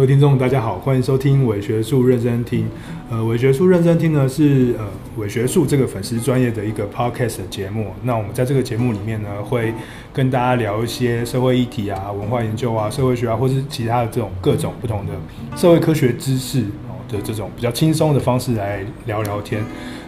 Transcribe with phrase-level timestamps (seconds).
[0.00, 2.66] 各位听众，大家好，欢迎收听伪学术认真听。
[3.10, 4.86] 呃，伪学术认真听呢是呃
[5.18, 7.88] 伪学术这个粉丝专业的一个 podcast 节目。
[8.02, 9.74] 那我们在这个节目里面呢，会
[10.10, 15.12] 跟大家聊一些社会议题啊、文化研究啊、社会学啊，或是其他的这种各种不同的
[15.54, 19.62] 社会科学知识哦的这种比较轻松的方式来聊聊天。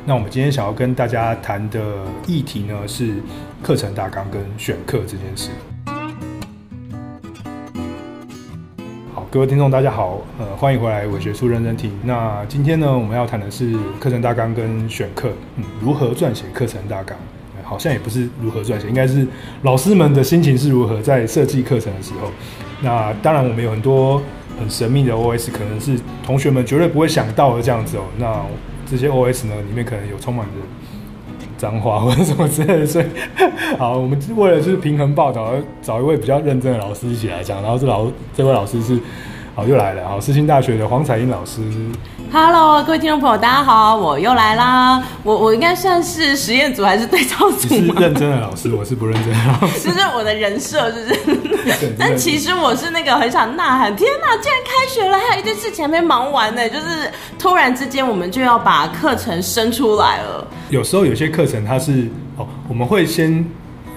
[0.07, 3.17] 那我们今天想要跟大家谈的议题呢，是
[3.63, 5.51] 课程大纲跟选课这件事。
[9.33, 11.91] 各位听众，大家好，呃，欢迎回来伪学术认真听。
[12.05, 17.17] 那今天呢，我们要谈的是课程大纲跟选课，嗯，如何撰写课程大纲？
[17.63, 19.27] 好像也不是如何撰写，应该是
[19.63, 22.31] 老师们的心情是如何在设计课程的时候。
[22.83, 24.21] 那当然，我们有很多
[24.61, 28.03] 很神秘的 OS，可能是同学们绝对不会想到的这样子哦。
[28.19, 28.39] 那
[28.85, 30.53] 这些 OS 呢，里面可能有充满着
[31.63, 33.05] 脏话或者什么之类的，所以
[33.79, 37.63] 好，我们为了就是平衡报道，找一位比较认真的老师一起来讲。
[37.63, 38.99] 然后这老这位老师是，
[39.55, 41.61] 好又来了，好，世新大学的黄彩英老师。
[42.33, 45.03] Hello，各位听众朋友，大家好，我又来啦。
[45.23, 47.69] 我我应该算是实验组还是对照组？
[47.69, 49.81] 你是认真的老师，我是不认真的老师。
[49.91, 51.95] 就是我的人设，是不是。
[51.99, 60.47] 但其实我是那个很想呐喊，天哪，竟然开学了，还有一件事情还没忙完呢，就是突然之间我们就要把课程生出来了。
[60.71, 62.09] 有时候有些课程它是
[62.39, 63.45] 哦，我们会先，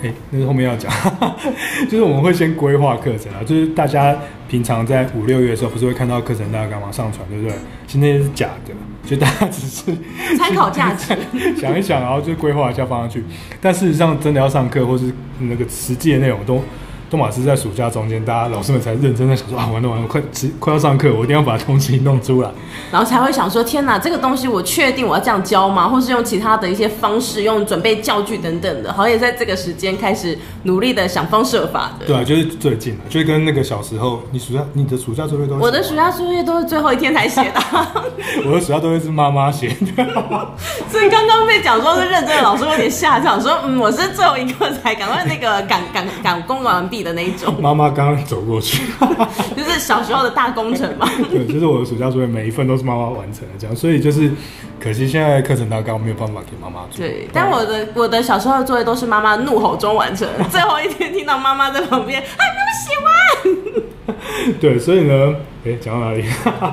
[0.06, 0.92] 哎、欸，那是后面要讲，
[1.89, 4.16] 就是我们会先规划课程啊，就是大家
[4.48, 7.56] 平常在五六月的时候不是会看到课程大纲嘛上传，对不对？
[7.88, 8.73] 其实那些是假的，
[9.09, 9.95] 就大家只是
[10.38, 11.16] 参考价值，
[11.58, 13.23] 想一想，然后就规划一下放上去，
[13.59, 16.61] 但事实上真的要上课或是那个实际的内容都。
[17.09, 20.22] 东马是在暑假中间，大家老师们才认真的想说啊，完了完了，快
[20.59, 22.50] 快要上课，我一定要把东西弄出来，
[22.92, 25.88] 然后才会想说，天哪，这个东西我确定我要这样教吗？
[25.88, 32.08] 或是用其他的一些方式，用准备教具等等的，好像也在这个时间开始努力的想方设法的。
[32.08, 37.61] 对啊，就是最近了，就是跟那个小时候，你暑假你的暑假作业都是，我的暑假作业都是最后一天才写的，
[38.45, 40.04] 我的暑假作业是妈妈写的，
[40.89, 46.95] 所以刚刚被讲说是认真的老师有点吓，想说嗯，我是最后一个才赶快那个赶赶赶工完毕。
[47.04, 48.83] 的那一种，妈妈刚刚走过去，
[49.56, 51.10] 就是小时候的大工程嘛。
[51.30, 54.32] 对，就是我的暑假作业每一份都是妈妈完成的，这样，所以就是
[54.80, 57.06] 可惜现在课程大纲我没有办法给妈妈做。
[57.06, 64.56] 对，但我的我的小时候的作业都是妈妈怒吼中完成，最后一天听到妈妈在旁边还没有写完。
[64.60, 65.36] 对，所以呢，
[65.66, 66.23] 哎、欸，讲到哪里？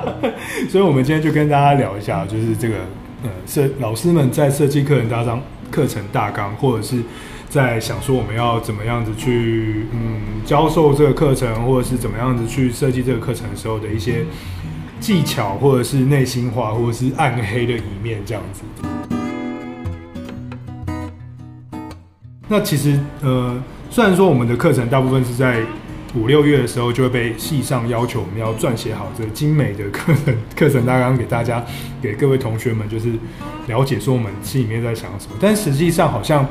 [0.69, 2.75] 所以我们今天就跟大家聊一下，就是这个
[3.23, 5.41] 呃，设老师们在设计课程大纲、
[5.71, 7.01] 课程大纲，或者是。
[7.53, 14.25] 在想说我们要怎么样子去嗯教授这个课程，或者是怎么样子去设计这个课程的时候的一些
[14.99, 18.63] 技巧，或者是内心话，或者是暗黑的一面这样子。
[22.47, 23.61] 那其实呃，
[23.91, 25.61] 虽然说我们的课程大部分是在
[26.15, 31.63] 五六月的时候就会被系上要求我们要撰写好这个精美的课程课程大纲给大家，
[32.01, 33.11] 给各位同学们就是
[33.67, 36.43] 了解说我们心里面在想什么，但实际上好像。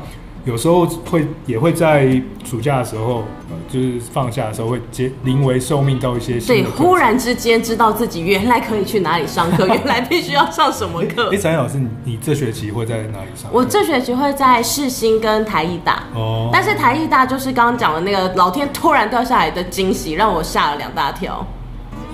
[0.45, 6.69] 有时候会也会在暑假的时候，呃，就是放假的时候会接临危受命到一些新的。
[6.69, 11.29] 对，忽然之间知道自己原来可以去哪里上课， 原来必须要上什么课。
[11.31, 13.49] 哎，采缨老师，你你这学期会在哪里上？
[13.53, 16.03] 我这学期会在世新跟台艺大。
[16.13, 16.49] 哦。
[16.51, 21.45] 但是台艺大就是刚刚讲的那个老天突然掉下来的惊喜，让我吓了两大跳。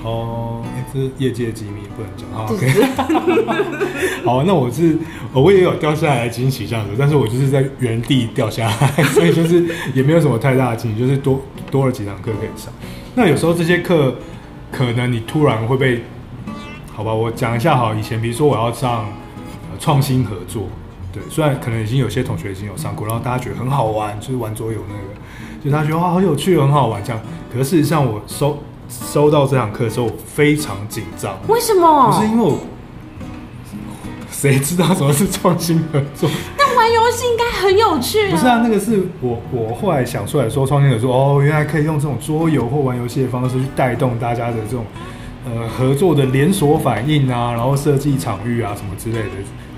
[0.04, 0.62] 哦，
[0.94, 2.46] 这是业界机密，不能讲啊。
[2.50, 2.68] OK，
[4.26, 4.98] 好，那我是
[5.34, 12.74] 我也有掉下来的惊喜这样子，但是我就是在原地掉下来， 所以就是也没有什么太大的惊喜，就是多多了几堂课可以上。
[13.16, 14.16] 那有时候这些课
[14.72, 16.02] 可能你突然会被，
[16.94, 19.06] 好吧，我讲一下好，以前比如说我要上
[19.80, 20.68] 创新合作，
[21.14, 27.22] 对，虽然可能已经有些同学已经有上过，然后大家觉得很好玩，就是玩桌游那个，就大家觉得哇好有趣，很好玩这样。
[27.52, 28.58] 可是事实上我收。
[28.90, 31.38] 收到这堂课的时候，我非常紧张。
[31.48, 32.12] 为什么？
[32.12, 32.58] 不是因为我，
[34.32, 36.30] 谁知道什么是创新合作？
[36.58, 38.32] 但玩游戏应该很有趣啊。
[38.32, 44.86] 不是啊，那个是我我后来想出来说创新合作哦，原来可以用这种桌游或玩游戏的方式去带动大家的这种
[45.46, 49.36] 呃合作的连锁反应啊，然后设计场域啊什么之类的。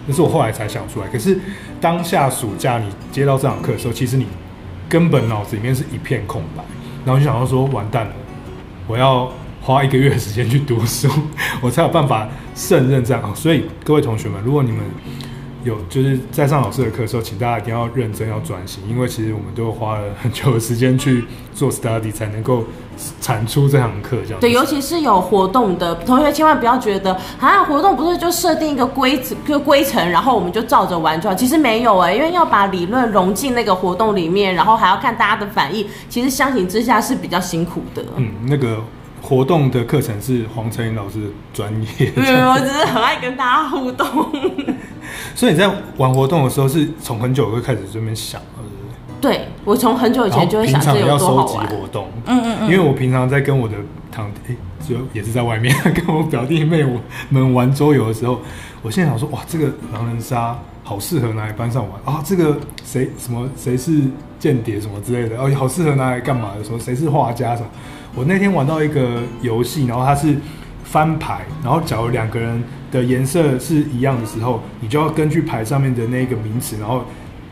[0.08, 1.08] 那是我后来才想出来。
[1.08, 1.40] 可是
[1.80, 4.26] 当下暑假你接到这堂课的时候，其实你
[4.88, 6.64] 根本脑子里面是一片空白，
[7.06, 8.14] 然后就想到说完蛋了。
[8.92, 11.08] 我要花一个月的时间去读书，
[11.64, 13.34] 我才有办法胜任这样。
[13.34, 14.82] 所以各位同学们，如果你们
[15.64, 22.64] 有就是在上老师的课的时候，请大家一定要认真，要专心，因为其实我们都花了很久的时间去做 study，才能够
[23.20, 24.18] 产出这堂课。
[24.26, 31.36] 这样对，尤其是有活动的同学，千万不要觉得啊，活动不是就设定一个规则、就规程，然后我们就照着玩就好。
[31.36, 38.04] 其实没有哎、欸，因为要把理论融进那个活动里面，然后还要看大家的反应，其实相形之下是比较辛苦的。
[38.16, 38.80] 嗯，那个
[39.22, 42.12] 活动的课程是黄丞琳老师的专业。
[42.12, 44.08] 对，我只是很爱跟大家互动。
[45.36, 48.42] 所以你在玩活动的时候，是从很久就开始这边想，
[49.20, 53.76] 对，我从很久以前就会想，要收集活动，嗯嗯嗯，因为我平常在跟我的
[54.12, 54.56] 堂，弟，
[54.88, 58.40] 就也是在外面 跟我表弟妹我们玩桌游的时候，
[58.82, 64.02] 我现在想说，哇，这个狼人杀好适合拿来班上玩啊，这个谁什么谁是
[64.40, 67.68] 间谍什么之类的，哦，好适合拿来干嘛的时候，谁是画家什么。
[68.16, 70.36] 我那天玩到一个游戏，然后它是
[70.84, 72.62] 翻牌，然后假如两个人
[72.92, 77.06] 的颜色是一样的时候，你就要根据牌上面的那个名词，然后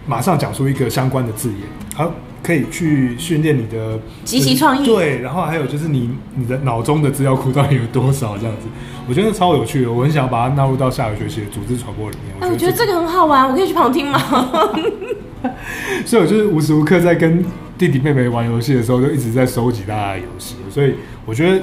[0.06, 1.60] 马上讲出一个相关的字眼，
[1.96, 2.12] 好，
[2.44, 4.86] 可以去训练你的即席创意。
[4.86, 8.68] 对，然后还有就是你你的脑中的资料库到底有多少这样子，
[9.08, 12.36] 我觉得超有趣的，我很想要把它纳入到下个学期的组织传播里面。
[12.42, 14.20] 哎，我觉得这个很好玩，我可以去旁听吗？
[16.06, 17.46] 所以我就是无时无刻在跟
[17.80, 20.94] 弟弟妹妹玩游戏的时候，就一直在收集大家的游戏，所以
[21.26, 21.60] 我觉得。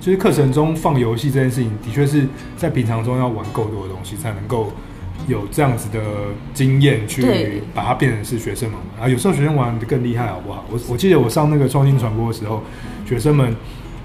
[0.00, 2.26] 就是课程中放游戏这件事情，的确是
[2.56, 4.72] 在平常中要玩够多的东西，才能够
[5.28, 6.00] 有这样子的
[6.54, 9.06] 经验去把它变成是学生们啊。
[9.06, 10.64] 有时候学生玩的更厉害，好不好？
[10.70, 12.62] 我我记得我上那个创新传播的时候，
[13.06, 13.54] 学生们，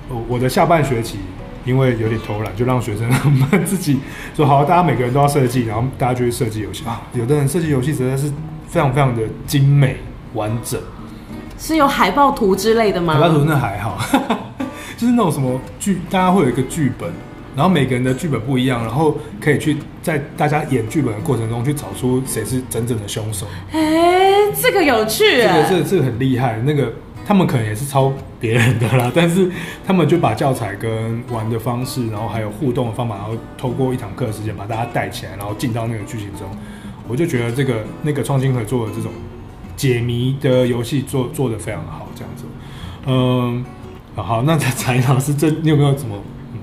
[0.09, 1.17] 我我的下半学期
[1.63, 3.97] 因为有点偷懒，就让学生们自己
[4.35, 7.03] 说好，大家每个人都要设计，然后大家就去设计游戏啊。
[7.13, 8.29] 有的人设计游戏实在是
[8.67, 9.95] 非常非常的精美
[10.33, 10.77] 完整，
[11.57, 13.13] 是有海报图之类的吗？
[13.15, 13.97] 海报图那还好。
[14.97, 17.11] 就是那种什么剧，大家会有一个剧本，
[17.53, 23.45] 然后每个人的剧本不一样，然后可以去在大家演剧本的过程中去找出谁是真正的凶手。
[23.71, 26.61] 哎、欸，这个有趣，这个这个这个很厉害。
[26.65, 26.93] 那个
[27.25, 29.51] 他们可能也是抄别人的啦，但是
[29.85, 36.47] 他们就把教材跟玩的方式，然后还有互动的方法，然后透过一堂课的时间把大家带起来，然后进到那个剧情中。
[37.07, 39.11] 我就觉得这个那个创新合作的这种
[39.75, 42.43] 解谜的游戏做做的非常好，这样子，
[43.07, 43.65] 嗯。
[44.15, 46.15] 好，那才老师，这你有没有什么？
[46.53, 46.59] 嗯、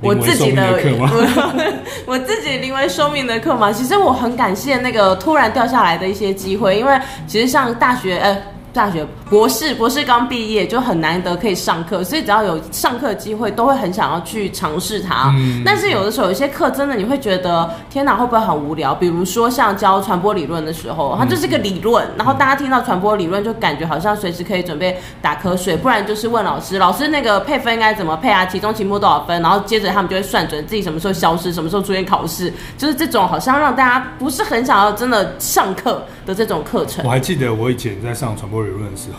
[0.00, 1.08] 我自己的课吗？
[1.12, 1.72] 我，
[2.14, 8.36] 我自己临危受命的课嘛，其实我很感谢那个突然掉下来的一些机会，因为其实像大学，呃。
[8.72, 15.34] 大学博士，博士刚毕业就很难得可以上课，所以只要有上课机会，都会很想要去尝试它。
[15.36, 15.62] 嗯。
[15.64, 18.94] 但是有的时候，有些课真的你会觉得，天哪，会不会很无聊？
[18.94, 28.46] 比如说像教传播理论的时候，它就是个理论，然后大家听到传播理论就感觉好像随时可以准备打瞌睡，不然就是问老师，老师那个配分应该怎么配啊？
[28.46, 29.42] 期中、期末多少分？
[29.42, 37.04] 然后接着他们就会算准自己什么时候消失，什么时候出现考试，就是这种好像让大家不是很想要真的上课的这种课程。
[37.04, 39.15] 我还记得我以前在上传播理论的时候，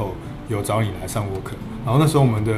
[0.49, 1.51] 有找你来上过课，
[1.85, 2.53] 然后那时候我们的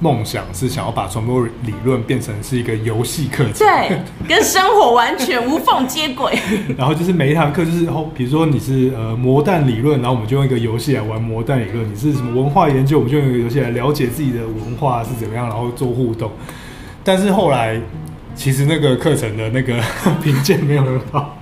[0.00, 3.98] 梦想是想要把传播理论变成是一个游戏课程，对，
[4.28, 6.38] 跟生活完全无缝接轨。
[6.78, 16.30] 然后就是每一堂课就是哦，比如说你是呃魔弹理论，然后我们就用一个游戏来玩魔弹理论；你是什么文化研究，我们就用一个游戏来了解自己的文化是怎么样，然后做互动。
[17.02, 17.80] 但是后来
[18.36, 19.74] 其实那个课程的那个
[20.22, 21.38] 评鉴没有很好，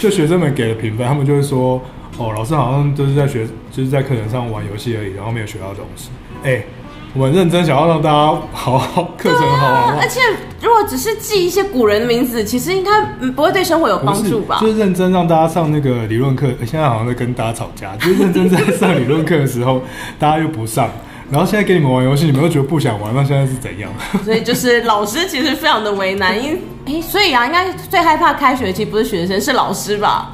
[0.00, 1.80] 就学生们给的评分，他们就会说。
[2.16, 6.10] 哦，老师好像就是在学，就是在课程上玩游戏而已，然后没有学到东西。
[6.44, 6.66] 哎、欸，
[7.12, 8.16] 我很认真想要让大家
[8.52, 9.96] 好好课程好。
[10.00, 10.20] 而且
[10.62, 13.02] 如果只是记一些古人的名字，其实应该
[13.32, 14.58] 不会对生活有帮助吧？
[14.60, 17.96] 就是认真让大家上那个理论课，现在好像在跟大家吵架。
[17.96, 19.82] 就是认真在 上理论课的时候，
[20.16, 20.88] 大家又不上，
[21.32, 23.90] 然后现在给你们玩游戏，你们又觉得不想玩，那现在是怎样？
[24.24, 26.52] 所以就是老师其实非常的为难，因
[26.86, 30.30] 哎、欸，所以啊，应该最害怕开学期不是学生，是老师吧？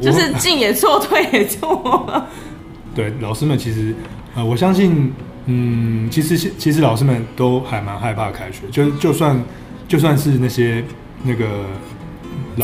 [0.00, 2.24] 就是进也错， 退也错。
[2.94, 3.94] 对，老师们其实，
[4.34, 5.12] 呃，我相信，
[5.46, 9.40] 嗯，其实其实老师们都还蛮害怕开学，就就算
[9.86, 10.84] 就算是那些
[11.22, 11.46] 那个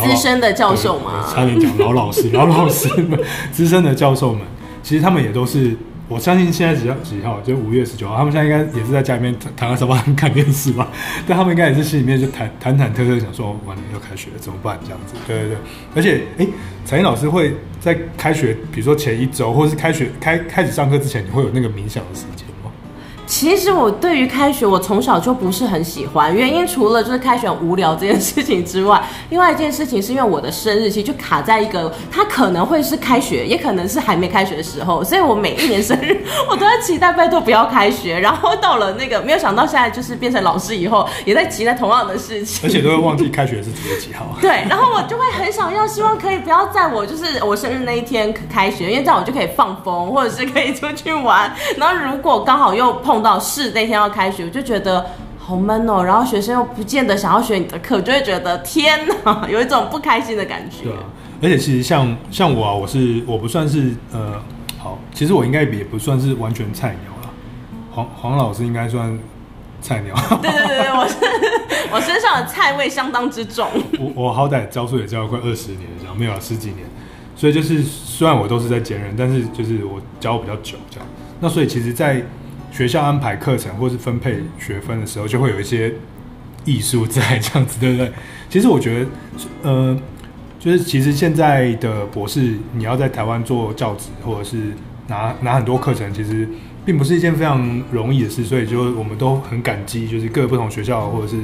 [0.05, 3.19] 资深的教授嘛，差点讲老老师，老老师们，
[3.53, 4.43] 资深的教授们，
[4.83, 5.77] 其实他们也都是。
[6.09, 7.41] 我相信现在几号几号？
[7.41, 10.89] 就五月十九号，他们现在应该也是在家里面躺在沙发上看电视吧？
[11.27, 14.79] 但他们应该也是心里面就忐忐忐忑忑，想说完了要开学了怎么办？
[14.85, 15.57] 这样子，对对对。
[15.97, 16.47] 而且，哎，
[16.85, 22.47] 彩英老师会在开学，比如说前一周，或是开学开开始上课之前，你会有那个冥想的时间。
[23.27, 26.35] 其实我对于开学，我从小就不是很喜欢。
[26.35, 38.19] 原因除了就是开学无聊这件事情之外，另外一件事情是因为我的生日期就卡在一个，它可能会是开学，也可能是还没开学的时候，所以我每一年生日我都在期待，拜托不要开学。
[38.19, 44.25] 然后到了那个没有想到现在就是变成老师以后，也在期待同样的事情，而且都会忘记开学是几月几号。
[44.41, 51.53] 对，然后我就会很想要，希望可以不要在我就是我生日那一天开学，因为这样我就可以放风，或者是可以出去玩。
[51.77, 53.16] 然后如果刚好又碰。
[53.17, 55.07] 碰到是那天要开学，我就觉得
[55.39, 56.05] 好闷哦。
[56.05, 60.85] 然后学生又不见得想要学你的课，就会觉得天哪， 有一种不开心的感觉。
[60.85, 60.99] 对啊，
[61.41, 64.35] 而且其实像像我啊，我是我不算是呃
[64.79, 67.31] 好，其实我应该也不算是完全菜鸟了。
[67.91, 69.19] 黄黄老师应该算
[69.81, 70.15] 菜鸟。
[70.43, 71.15] 对对对对，我是
[71.91, 73.67] 我身上的菜味相当之重。
[73.99, 76.87] 我我好歹教书也教了快二十年这样，没有啊，十几年。
[77.35, 81.07] 所以就是虽然我都是在兼任，但是就是我教比较久这样。
[81.39, 82.23] 那所以其实，在
[82.77, 85.95] 学校安排课程或是分配学分的时候，就会有一些
[86.67, 88.13] 艺术在这样子，对不对？
[88.51, 89.07] 其实我觉得，
[89.63, 89.99] 呃，
[90.61, 94.59] 就是其实现在的博士，你要在台湾做教职，或者是
[95.09, 96.47] 拿拿很多课程，其实
[96.85, 98.45] 并不是一件非常容易的事。
[98.45, 101.39] 所以就我们都很感激，就是各个不同学校或者是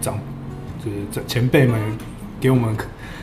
[0.00, 0.18] 长，
[0.84, 1.80] 就是前辈们
[2.40, 2.76] 给我们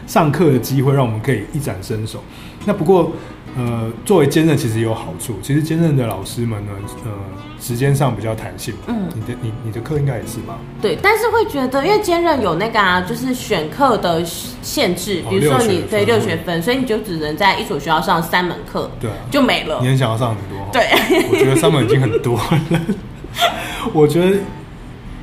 [0.08, 2.24] 上课的机会，让我们可以一展身手。
[2.66, 3.12] 那不过。
[3.58, 5.38] 呃，作为兼任其实有好处。
[5.42, 6.72] 其实兼任的老师们呢，
[7.04, 7.12] 呃，
[7.60, 8.74] 时间上比较弹性。
[8.88, 10.58] 嗯，你的你你的课应该也是吧？
[10.82, 19.80] 对，但是会觉得，因为兼任有那个啊，就是选课的限制，比如说你对六学分，所以你就只能在一所学校上三门课，对，就没了。
[19.82, 20.70] 你很想要上很多？
[20.72, 20.88] 对，
[21.32, 22.82] 我觉得三门已经很多了。
[23.94, 24.38] 我觉得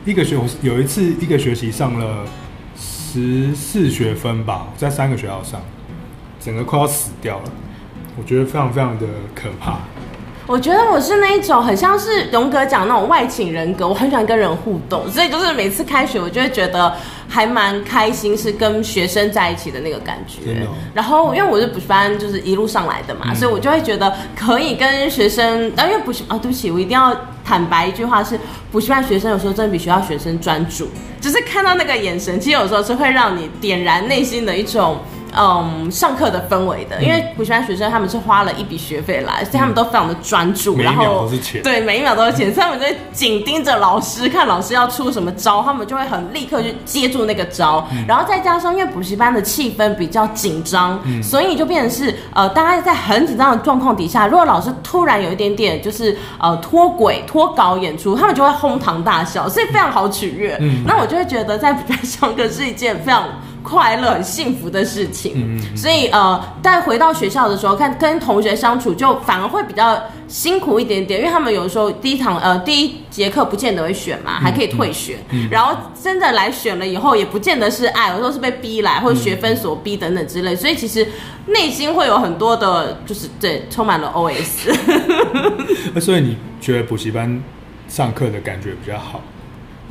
[0.04, 2.24] 一个学有一次一个学期上了
[2.76, 5.60] 十四学分吧，在三个学校上，
[6.40, 7.44] 整个快要死掉了。
[8.18, 9.78] 我觉得非常非常的可怕。
[10.46, 16.94] 我觉得我是那一种很像是荣格讲那种外倾人格，我很喜欢跟人互动，所以就是每次开学，我就会觉得
[17.28, 20.52] 还蛮开心，是跟学生在一起的那个感觉。
[20.64, 27.12] 哦、然后因为我是补习班，就是一路上来的嘛，嗯、所以我就会觉得可以跟学生，啊，因为补习啊，对不起，我一定要
[27.44, 28.38] 坦白一句话是，
[28.70, 30.88] 补习班学生有时候真的比学校学生专注，
[31.20, 34.98] 就是看到那个眼神，其实有时候是会让你点燃内心的一种。
[35.12, 35.15] 嗯，
[35.90, 41.28] 上课的氛围的，因为补习班学生他们是花了一笔学费来，所以他们都非常的专注，然后
[41.62, 60.56] 对每一秒都是钱，所以他们就会紧盯着老师，看老师要出什么招，他们就会很立刻去接住那个招，然后再加上因为补习班的气氛比较紧张，所以就变成是呃，大家在很紧张的状况底下，如果老师突然有一点点就是呃脱轨脱稿演出，他们就会哄堂大笑，所以非常好取悦。
[60.60, 63.24] 嗯，那我就会觉得在补习班上课是一件非常。
[63.66, 75.18] 快乐、很幸福的事情，嗯、所以呃，在回到学校的时候，看跟同学相处，就反而会比较辛苦一点点，因为他们有时候第一堂呃第一节课不见得会选嘛，还可以退学，
[75.50, 81.04] 然后真的来选了以后，也不见得是爱，有时候是被逼来，或者学分所逼等等之类，所以其实
[81.46, 84.72] 内心会有很多的，就是对，充满了 OS。
[85.92, 87.42] 那所以你觉得补习班
[87.88, 89.20] 上课的感觉比较好？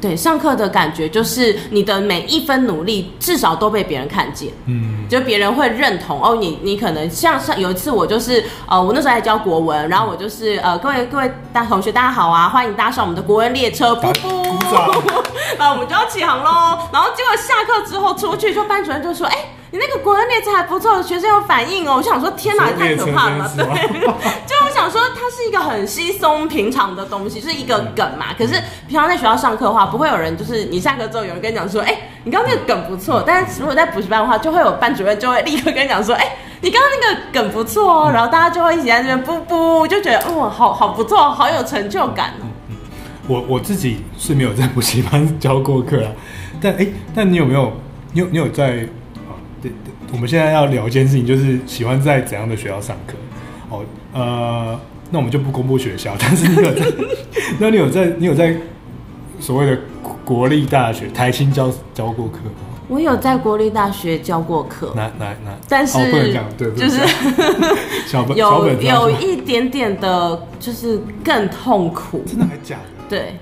[0.02, 6.36] 对，上课的感觉就是你的每一分努力至少都被别人看见，嗯，就别人会认同哦。
[6.36, 15.24] 你你可能像上有一次我就是呃，我那时候还教国文，然后我就是呃，各位各位大同学大家好啊，欢迎搭上我们的国文列车，噗噗，
[15.58, 16.78] 然后我们就要起航喽。
[16.92, 19.38] 然后结果下课之后出去，就班主任就说，哎。
[19.75, 21.96] 你那个国文列车还不错，学生有反应哦。
[21.98, 23.51] 我想说，天哪，太可怕了。
[23.58, 23.65] 对，
[24.48, 28.27] 就我想说，它是一个很稀松平常的东西，是一个梗嘛。
[28.38, 28.53] 可是
[28.88, 33.22] 平常在学校上课的话，不会有人就是你下课之后有人跟你讲说，哎，你刚刚那个梗不错。
[33.27, 38.10] 但是如果在补习班的话，就会有班主任就会立刻跟你讲说，哎，你刚刚那个梗不错哦。
[38.13, 42.48] 然后大家就会一起在这边噗噗，就觉得哦，好好不错，好有成就感哦。
[43.27, 46.12] 我我自己是没有在补习班教过课啊，
[46.62, 47.74] 但哎，但你有没有？
[48.13, 48.88] 你有你有在？
[50.16, 53.16] 我们现在要聊一件事情，就是喜欢在怎样的学校上课？
[53.70, 54.80] 哦，呃，
[55.12, 56.86] 那我们就不公布学校，但是你有在，
[57.60, 58.56] 那你有在，你有在
[59.42, 59.78] 所谓的
[60.24, 62.64] 国立大学台新教教过课吗？
[62.88, 67.02] 我有在国立大学教过课，那那那，但是、哦、不能讲，对，就是
[68.08, 73.10] 小本有小本有一点点的，就是更痛苦，真的还假的？
[73.10, 73.34] 对。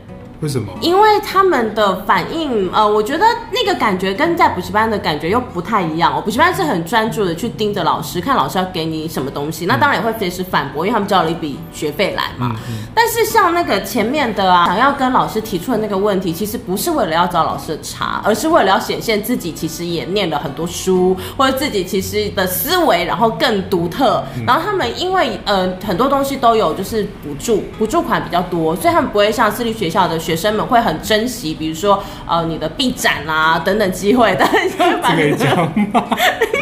[0.44, 0.68] 为什么？
[0.82, 6.14] 因为他们的反应，呃，我觉得那个感觉跟在补习班的感觉又不太一样。
[6.14, 12.52] 哦，补习班是很专注的去盯着老师，看老师要给你什么东西，那当然也会随时反驳，因为他们交了一笔学费来嘛。
[12.52, 24.22] 嗯嗯、但是像那个前面的啊，想要跟老师提出的那个问题，其实不是为了要找老师的茬，而是为了要显现自己其实也念了很多书，或者自己其实的思维然后更独特。
[24.36, 30.33] 嗯、然后他们因为呃很多东西都有就是补助，补助款比较多，所以他们不会像私立学校的学。
[30.34, 34.78] 学生们会很珍惜，比如说呃你的毕展啊等等机会，但是
[35.16, 35.56] 可以讲
[35.92, 36.04] 吗？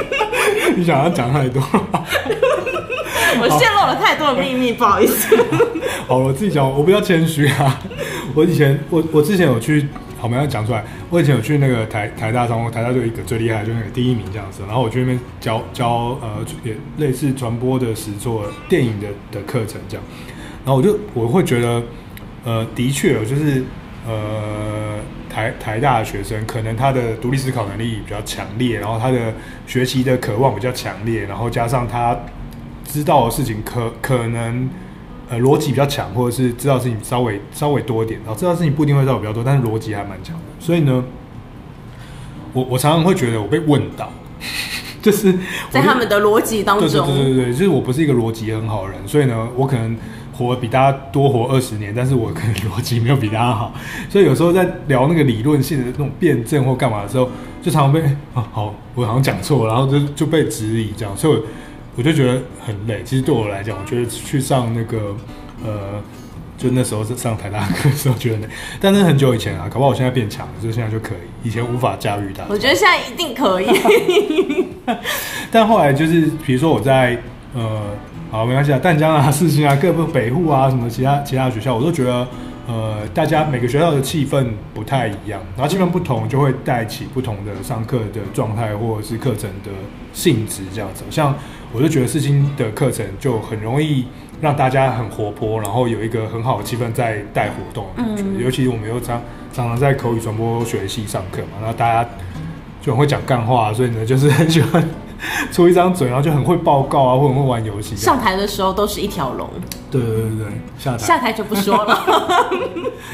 [0.75, 1.63] 你想要讲太多，
[3.39, 5.37] 我泄露了太多的秘密，不好意思。
[6.05, 7.79] 好，我自己讲，我比较谦虚啊。
[8.35, 9.87] 我以前我我之前有去，
[10.17, 10.83] 好，我们要讲出来。
[11.09, 14.63] 我以前有去那个台台大上，台大就一个最厉害，就那个第一名这样子。
[14.67, 20.03] 然后我去那边教教呃也类似传播的实作电影的的课程这样。
[20.65, 21.81] 然后我就我会觉得。
[22.43, 23.63] 呃，的确，就是
[24.07, 24.97] 呃，
[25.29, 29.31] 台台大的学生可能他的独立思考能力比较强烈，然后他的
[29.67, 32.17] 学习的渴望比较强烈，然后加上他
[32.83, 34.67] 知道的事情可可能
[35.29, 40.43] 呃逻辑比较强，或者是知道事情稍微稍微多一点，然后知道事情不一定会知道比较多，但是逻辑还蛮强的。
[40.59, 41.03] 所以呢，
[42.53, 44.11] 我我常常会觉得我被问到，
[44.99, 45.31] 就是
[45.69, 49.95] 在他们的逻辑当中，对对对对对，就是我不是一个逻辑很好的人，所以呢，我可能。
[50.47, 53.73] 活比大家多活二十年，但是我可能逻辑没有比大家好，
[54.09, 57.29] 所以有时候在聊那个理论性的那种辩证或干嘛的时候，
[57.61, 58.01] 就常常被
[58.33, 61.43] 啊好，我好像讲错，然后就就被质疑这样，所以我，
[61.97, 63.01] 我就觉得很累。
[63.03, 65.15] 其实对我来讲，我觉得去上那个
[65.63, 66.01] 呃，
[66.57, 68.47] 就那时候是上台大课的时候觉得累，
[68.79, 72.43] 但是很久以前啊，搞不好我现在变强了，就现在就可以，以前无法驾驭它。
[72.49, 73.67] 我觉得现在一定可以，
[75.51, 77.21] 但后来就是比如说我在
[77.53, 77.81] 呃。
[78.31, 82.25] 好，没关系啊，淡江啊、四新啊、各部北户啊，什么其他其他学校，我都觉得，
[82.65, 89.71] 呃，大家每个学校的气氛不太一样，然后气氛不同，就会带起不同的上课的状态或者是课程的
[90.13, 91.03] 性质这样子。
[91.09, 91.35] 像
[91.73, 94.07] 我就觉得四新的课程就很容易
[94.39, 98.23] 让大家很活泼，然后有一个很好的气氛在带活动的感觉。
[98.23, 99.21] 嗯、尤其我们又常
[99.51, 102.09] 常常在口语传播学系上课嘛，然后大家
[102.81, 104.81] 就很会讲干话，所以呢，就是很喜欢。
[105.51, 107.95] 出一张嘴，然后就很会报告啊，或很会玩游戏。
[107.95, 109.49] 上台的时候都是一条龙。
[109.89, 110.47] 对对对对，
[110.77, 112.49] 下台下台就不说了，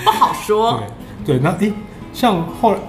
[0.06, 0.82] 不好说。
[1.26, 1.74] 对对，那诶，
[2.14, 2.80] 像后来，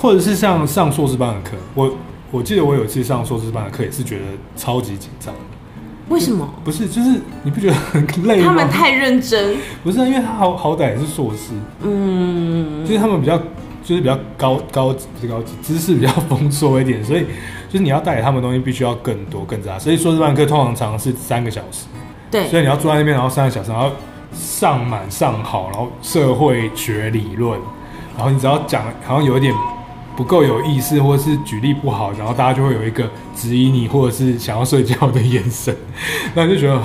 [0.00, 1.92] 或者是像上硕士班的课，我
[2.30, 4.24] 我记得我有一次上硕士班的课，也是觉得
[4.56, 5.34] 超级紧张。
[6.08, 6.48] 为什么？
[6.64, 8.46] 不是，就是你不觉得很累吗？
[8.46, 9.56] 他们太认真。
[9.82, 13.36] 不是，因为他好好歹也是硕士，嗯，就是他们比较
[13.82, 17.26] 就是比较高高不是高级，知识比较丰硕一点，所以。
[17.68, 21.86] 就是你要带给他们的东西必须要更多更杂，所以硕士班课通常长是三个小时，
[22.30, 23.90] 对，所以你要坐在那边，然后三个小时，然后
[24.32, 27.58] 上满上好，然后社会学理论，
[28.16, 29.54] 然后你只要讲好像有一点
[30.16, 35.76] 不够有意思，或者是举例不好，然后大家就会有一个质疑你，或者是想要睡觉的眼神，
[36.34, 36.82] 那你就觉得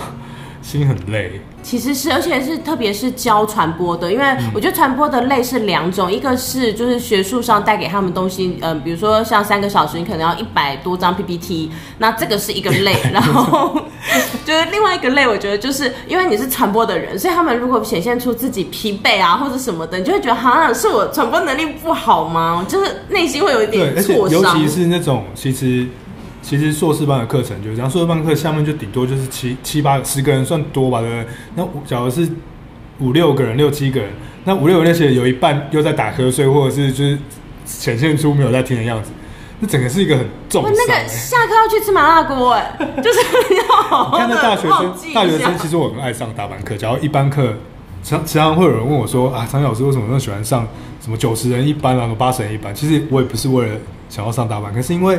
[0.61, 1.39] 心很累。
[1.63, 13.79] 其实是，而且是特别是教传播的，因为我觉得传播的类是两种，一个是就是学术上带给他们东西，嗯、呃，比如说像三个小时，你可能要一百多张 PPT，那这个是一个类， 然后
[14.45, 22.65] 就是另外一个类，我觉得就是因为你是传播的人，所以他们如果显现出自己疲惫啊或者什么的，你就会觉得好像是我传播能力不好吗？
[22.67, 25.87] 就是内心会有一点挫伤，尤其是那种其实。
[26.43, 31.27] 其实硕士班的课程就是这样，硕士班课下面就顶多就是七七八十个人算多吧，对不对？
[31.55, 32.29] 那假如是
[32.99, 34.11] 五六个人、六七个人，
[34.43, 37.17] 那五六个人那些有一半又在打瞌睡，或者是就是
[37.65, 39.09] 显现出没有在听的样子，
[39.61, 40.63] 那整个是一个很重。
[40.63, 43.19] 那个下课要去吃麻辣锅，哎，就是
[43.55, 44.17] 要好好。
[44.17, 46.75] 你看那大学生，大学生其实我很爱上大班课。
[46.75, 47.53] 假如一班课，
[48.03, 50.67] 常常会有人问我说啊，张老师为什么那么喜欢上
[51.01, 52.75] 什么九十人一班啊，什么八十人一班？
[52.75, 53.75] 其实我也不是为了
[54.09, 55.17] 想要上大班，可是因为。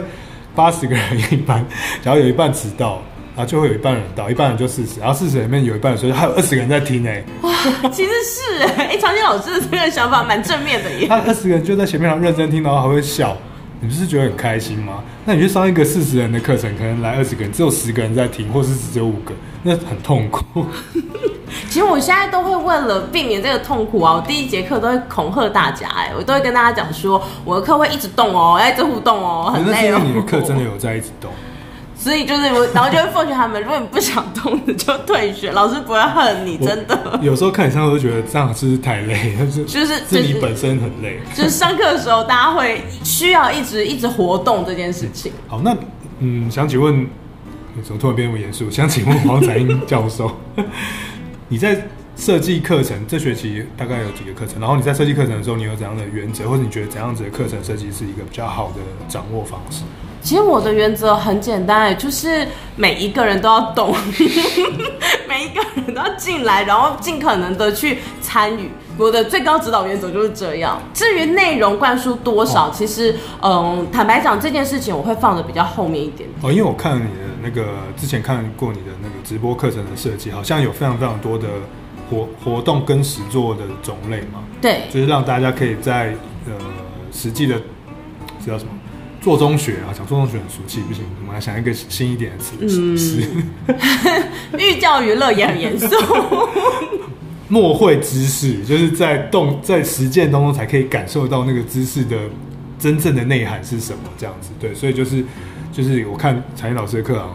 [0.55, 1.65] 八十个人一班，
[2.03, 3.03] 然后有一半迟到，
[3.37, 7.11] 然后就会有一半人到，一半人就四十，然后四十里面有一半人，所以还有二十个人在听呢。
[7.43, 7.53] 哇，
[7.91, 11.07] 其实是哎，哎，长青老师的这个想法蛮正面的耶。
[11.09, 13.37] 他二十个人就在前面上认真听，然后还会笑，
[13.85, 15.05] 你不是觉得很开心吗？
[15.27, 20.65] 那你去上一个四十人的课程，可能来二十个人，只有十个人在听，或是只有五个，那很痛苦。
[21.69, 29.99] 其实我现在都会为了避免这个痛苦啊，我第一节课都会恐吓大家，哎，我都会跟大家讲说，我的课会一直动哦，要一直互动哦，很累哦。
[29.99, 31.31] 因为你的课真的有在一直动，
[31.97, 37.19] 所以就是我，然后就会奉劝他们，如果你不想动的就退学，老师不会恨你，真的。
[37.23, 41.21] 有时候看你上课都觉得这样是不是太累，但 是就是自己本身很累。
[41.35, 45.33] 就是上课的时候，大家会需要一直一直活动这件事情。
[45.49, 45.75] 好，那
[46.19, 47.07] 嗯，想请问，
[47.83, 48.71] 怎么突然变那么严肃？
[48.71, 50.31] 想请问黄彩英教授。
[51.49, 54.61] 你在设计课程这学期大概有几个课程？
[54.61, 59.83] 然后你在设计课程的时候，你有怎样的原则，或者你觉得怎样子的课程设计是一个比较好的掌握方式？
[60.25, 63.95] 其实我的原则很简单，就是每一个人都要懂，
[65.29, 68.71] 每一个人都要进来，然后尽可能的去参与。
[68.97, 70.81] 我的最高指导原则就是这样。
[70.95, 76.31] 至于内容灌输多少，哦、其实嗯，坦白讲这件事情我会放的比较后面一点点。
[76.41, 81.49] 哦，因为我看你的那个之前看过你的那个直播课程的设计，好像有非常非常多的
[82.09, 84.43] 活活动跟实作的种类嘛。
[84.63, 86.15] 对，就是让大家可以在
[86.47, 86.53] 呃
[87.13, 87.61] 实际的
[88.43, 88.71] 这叫什么？
[89.25, 92.53] 做中学啊，讲做中学很俗气，不行，我们来想一个新一点的词。
[92.61, 93.27] 嗯，是。
[94.59, 95.89] 寓教于乐也很严肃。
[97.49, 102.19] 默会知识，就是在动在实践当中才可以感受到那个知识的
[102.79, 104.51] 真正的内涵是什么，这样子。
[104.61, 105.25] 对，所以就是
[105.73, 107.31] 就是我看采英老师的课堂。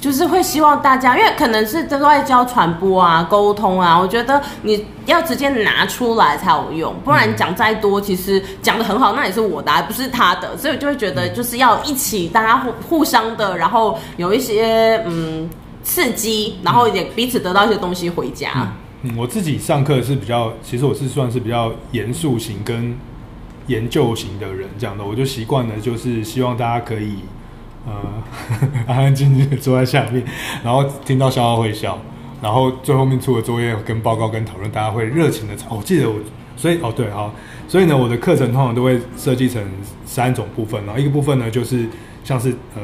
[0.00, 15.48] 就是会希望大家，因为可能是这个外交传播啊、沟通啊，我觉得你要直接拿出来才有用，不然讲再多，其实讲的很好，那也是我的，还不是他的，所以我就会觉得就是要一起，大家互互相的，然后有一些嗯。
[15.82, 18.50] 刺激，然后也彼此得到一些东西回家。
[18.54, 18.68] 嗯，
[19.04, 22.94] 嗯，我自己上课是比较，其实我是算是比较严肃型跟
[23.66, 27.14] 研究型的人，这样的，我就习惯了，就是希望大家可以
[27.86, 27.92] 呃
[28.86, 30.24] 安安静静的坐在下面，
[30.62, 31.98] 然后听到笑话会笑，
[32.42, 35.76] 然后最后面出的作业跟报告跟讨论，大家会热情的吵。
[35.76, 36.16] 我记得我，
[36.56, 37.34] 所以哦对好，
[37.68, 39.62] 所以呢，我的课程通常都会设计成
[40.04, 41.88] 三种部分，然后一个部分呢就是
[42.24, 42.82] 像是呃。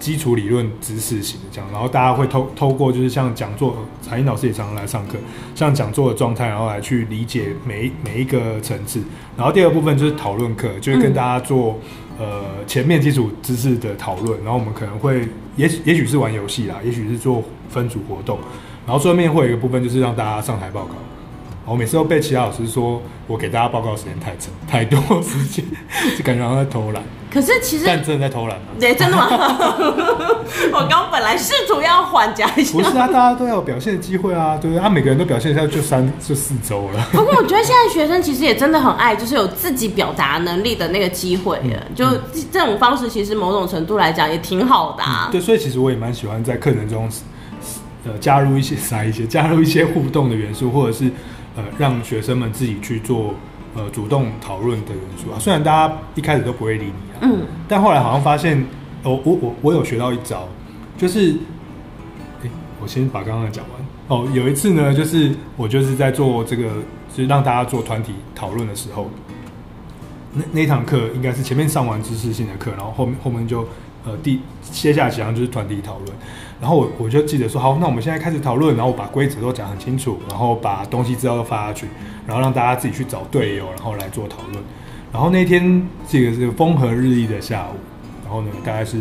[0.00, 5.18] 基础理论知识型的这样，然后大家会透透过就是像讲座，彩英老师也常常来上课，
[5.54, 9.02] 像讲座的状态，然后来去理解每一每一个层次。
[9.36, 18.38] 然后第二部分就是讨论课，就是跟大家做、嗯、呃前面基础知识的讨论，然后我们可能会也也许是玩游戏啦，也许是做分组活动，
[18.86, 20.94] 然后最后面会有一个部分就是让大家上台报告。
[21.70, 25.64] 我每次都被其他老师说我给大家报告时间太长 太多时间，
[26.18, 27.02] 就感觉好像在偷懒。
[27.32, 29.28] 可是其实但真的在偷懒吗对，真的吗？
[30.74, 32.72] 我刚本来试图要缓颊一下。
[32.72, 34.80] 不是啊，大家都要有表现的机会啊，对不对？
[34.80, 37.06] 他、啊、每个人都表现一下，就三就四周了。
[37.12, 42.04] 不过我觉得现在学生其实也真的很爱，就是有自己表达能力的那个机会、嗯、就
[42.50, 45.30] 这种方式，其实某种程度来讲也挺好的、啊嗯。
[45.30, 47.08] 对，所以其实我也蛮喜欢在课程中，
[48.04, 51.08] 呃，加入一些塞一些，加入一些互动的元素，或者是
[51.60, 53.34] 呃，让学生们自己去做。
[53.72, 58.58] 呃，主动讨论的元素啊，虽然大家一开始都不会理你啊，嗯，但后来好像发现，
[59.04, 60.48] 哦，我我我有学到一招，
[60.98, 61.30] 就是，
[62.42, 62.50] 欸，
[62.82, 63.80] 我先把刚刚的讲完。
[64.08, 66.64] 哦，有一次呢，就是我就是在做这个，
[67.14, 69.08] 就是让大家做团体讨论的时候，
[70.32, 73.64] 那那堂课应该是前面上完知识性的课，然后后面后面就。
[74.04, 76.08] 呃，第接下来几项就是团体讨论，
[76.60, 81.86] 然后我我就记得说，好，那我们现在开始讨论，然后我把规则都讲很清楚，然后把东西资料都发下去，
[82.26, 84.64] 然后让大家自己去找队友，然后来做讨论。
[85.12, 87.76] 然后那天这个是风和日丽的下午，
[88.24, 88.96] 然后呢，大概是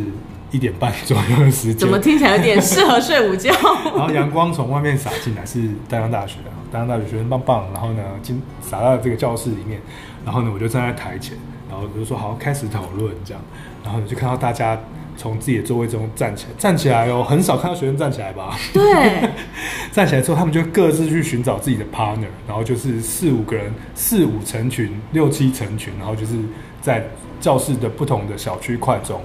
[0.52, 3.52] 一点半左右的时间，怎么听起来有点适合睡午觉？
[3.96, 9.80] 然后阳光从外面洒进来，是丹江大学的，淡江大学学生棒棒，然后呢，进洒到这个教室里面，
[10.26, 11.38] 然后呢，我就站在台前。
[11.72, 13.40] 然后就说好，开始讨论这样，
[13.90, 14.80] 然后你就看到大家
[15.18, 18.56] 从自己的座位中站起来，站起来哦，很少看到学生站起来吧？
[18.72, 19.28] 对，
[19.92, 26.36] 站起来之后，他们就各自去寻找自己的 partner，然后就是四五个人，四五成群，六七成群，然后就是
[26.84, 27.04] 在
[27.42, 29.20] 教室的不同的小区块中，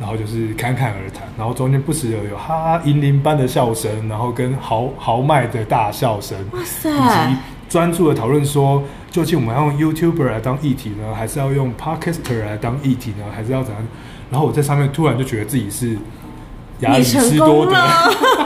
[0.00, 8.82] 然后就是侃侃而谈，然后中间不时有有哈哈银铃般的笑声，然后跟豪豪迈的大笑声，哇塞，以及专注的讨论说。
[9.10, 13.82] 究竟我们要用 YouTuber 来当议题呢，还是要用 Podcaster 来当议题呢，还是要怎样？
[14.30, 15.96] 然后我在上面突然就觉得自己是
[16.80, 17.74] 亚里士多德，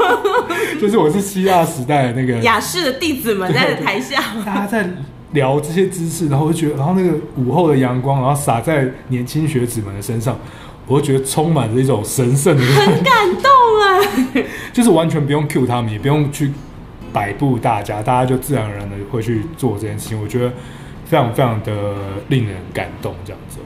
[0.81, 4.89] 就是我是希腊时代的那个 亚士的弟子们在台下，大家在
[5.33, 10.39] 聊这些知识，然后我就觉得，然后那个午后的阳光，然后洒在年轻学子们的身上，
[10.87, 14.45] 我就觉得充满着一种神圣的，很感动啊！
[14.73, 16.53] 就是完全不用 cue 他们，也不用去。
[17.15, 20.19] 摆布大家，大家就自然而然的会去做这件事情。
[20.19, 20.51] 我觉得
[21.05, 21.73] 非常非常的
[22.29, 23.59] 令人感动，这样子。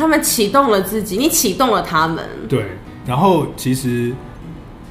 [0.00, 2.24] 他们启动了自己，你启动了他们。
[2.48, 2.64] 对，
[3.06, 4.14] 然后其实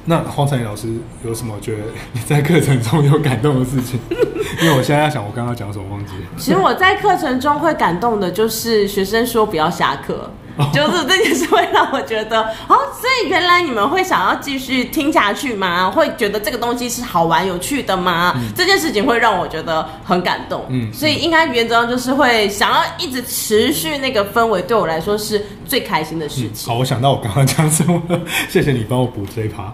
[0.04, 0.88] 那黄采妮老师
[1.24, 3.98] 有什么觉得你在课程中有感动的事情？
[4.62, 6.22] 因为我现在在想，我刚刚讲什么忘记了。
[6.36, 10.30] 其实我在课程中会感动的，就是学生说不要下课。
[10.72, 15.90] 就是这件事会让我觉得，哦，所以原来你们会想要继续听下去吗？
[15.90, 18.34] 会觉得这个东西是好玩有趣的吗？
[18.36, 20.64] 嗯、这件事情会让我觉得很感动。
[20.68, 26.50] 嗯，所以应该原则上就是会想要一直持续那个氛围，对我来说是最开心的事情。
[26.52, 29.72] 嗯、好，我想到我刚刚讲什么了，谢谢你帮我补这一趴。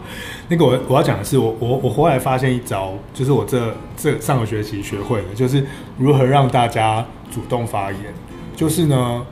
[0.49, 5.67] 那个我我要讲的是，我我我后来发现一招，就是我这这上个学期学会的，就是
[5.99, 8.01] 如何让大家主动发言。
[8.55, 9.27] 就是呢。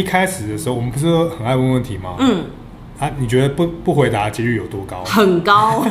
[0.00, 2.16] 一开始的时候，我们不是很爱问问题吗？
[2.18, 2.44] 嗯，
[2.98, 5.04] 啊，你觉得不不回答几率有多高？
[5.04, 5.84] 很高，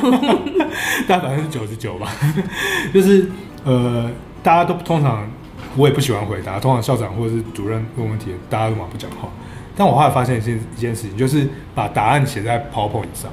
[1.07, 2.11] 大概百分之九十九吧。
[2.91, 3.29] 就是
[3.63, 4.09] 呃，
[4.41, 5.29] 大家都通常
[5.77, 9.29] 我也不喜欢回答，通常校长或者是主任问问题，大家都嘛不讲话。
[9.75, 13.31] 但我后来发现一件一件事情，就是把答案写在 PowerPoint 上。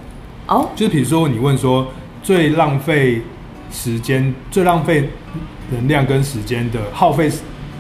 [0.49, 1.89] 哦，就是比如说你问说
[2.23, 3.23] 最浪费
[3.73, 5.09] 时间、最浪费
[5.71, 7.31] 能量跟时间的耗费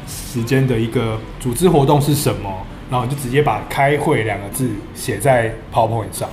[0.08, 2.50] 时间的一个组织活动是什么？
[2.90, 6.28] 然后你就直接把“开会”两个字写在 PowerPoint 上，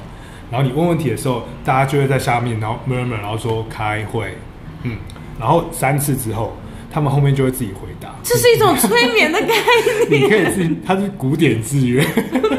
[0.52, 4.38] 然后你问问题的时候，大家就会在下面，然后 murmur，然后说“开会”，
[4.84, 4.98] 嗯，
[5.40, 6.56] 然后三次之后，
[6.92, 8.10] 他们后面就会自己回答。
[8.22, 10.22] 这是一种催眠的概念。
[10.22, 12.06] 你可以自己，它是古典制约，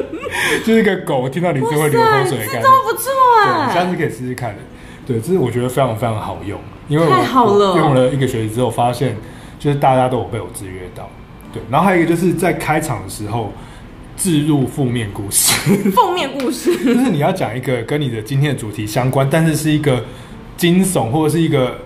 [0.67, 2.63] 就是一个狗听到你就会流口水的概念。
[2.63, 3.13] 这都不错
[3.45, 3.71] 啊！
[3.71, 4.57] 对，下次可以试试看的。
[5.07, 9.17] 对，这是我觉得非常非常好用，因为我太好了，用了一个学期之后，发现
[9.61, 11.09] 就是大家都有被我制约到。
[11.53, 13.53] 对，然后还有一个就是在开场的时候。
[14.17, 15.53] 置入负面故事，
[15.93, 20.03] 负面故事就是你要讲一个跟你的今天的主题相关，但是是一个
[20.57, 21.77] 惊悚或者是一个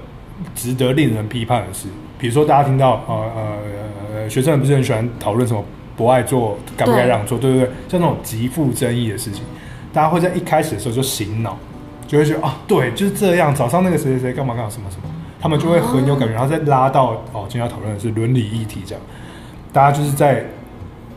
[0.54, 1.88] 值得令人批判的事。
[2.18, 3.58] 比如说，大家听到呃呃
[4.22, 5.64] 呃，学生们不是很喜欢讨论什么
[5.96, 7.72] 不爱做该不该让做，对不对，对？
[7.88, 9.42] 像那种极富争议的事情，
[9.92, 11.56] 大家会在一开始的时候就醒脑，
[12.06, 13.54] 就会觉得啊，对，就是这样。
[13.54, 15.02] 早上那个谁谁谁干嘛干嘛什么什么，
[15.40, 19.02] 他们就会很有感觉，然后再拉到哦，今天要讨论的是伦理议题，这样，
[19.72, 20.44] 大家就是在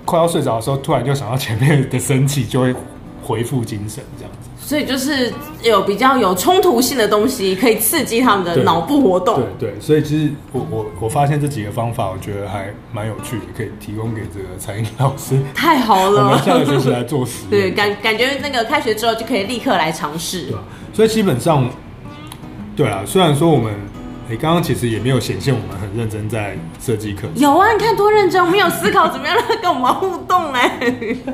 [0.06, 2.76] 快要睡着的时候，突然就想到前面的生气，就会
[3.24, 4.50] 恢复精神，这样子。
[4.64, 5.34] 所以就是
[5.64, 9.42] 有比较有冲突性的东西，可以刺激他们的脑部活动。
[9.60, 15.38] 对对，所以其实我我我发现这几个方法，我觉得还蛮有趣的，可以提供给这个彩英老师。
[15.54, 17.50] 太好了，我们下个学期来做实 验。
[17.50, 20.44] 对，感感觉那个开学之后就可以立刻来尝试。
[20.44, 20.58] 对，
[20.94, 21.70] 所以基本上，
[22.76, 23.74] 对啊，虽然说我们
[24.32, 27.28] 你刚刚其实也没有显现我们很认真在设计课。
[27.36, 30.72] 有啊，你看多认真，我们有思考怎么样让他跟我们互动哎。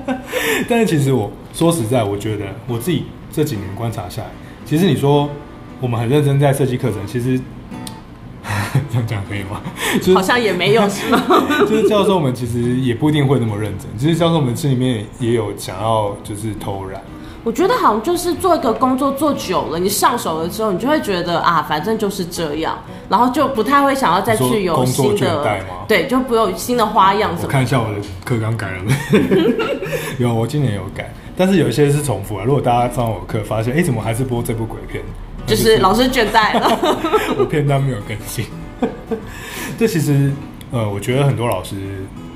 [0.68, 3.06] 但是其实我说实在，我觉得我自己。
[3.30, 4.30] 这几年观察下来，
[4.66, 5.30] 其实你说
[5.80, 7.40] 我们很认真在设计课程，其实
[8.90, 9.62] 这样讲可以吗？
[10.00, 11.22] 就是、好像也没有，是吗？
[11.68, 17.02] 就是教授们其实也不一定会那么认真，其实教授们心里面也有想要就是偷懒。
[17.44, 25.48] 我觉得好像就是做一个工作做久了，你上手了之后，你就会觉得啊，反正就是这样，然后就不太会想要再去有新的，
[25.88, 27.44] 对，就不有新的花样什么。
[27.44, 27.96] 我看一下我的
[28.26, 28.94] 课纲改了没？
[30.20, 31.10] 有，我今年有改。
[31.38, 32.44] 但是有一些是重复啊。
[32.44, 35.02] 如果大家上我课发现，哎、欸，怎么还是播这部鬼片？
[35.46, 36.78] 就是、就是老师倦怠了，
[37.40, 38.44] 我片单没有更新。
[39.78, 40.32] 这其实，
[40.72, 41.76] 呃，我觉得很多老师，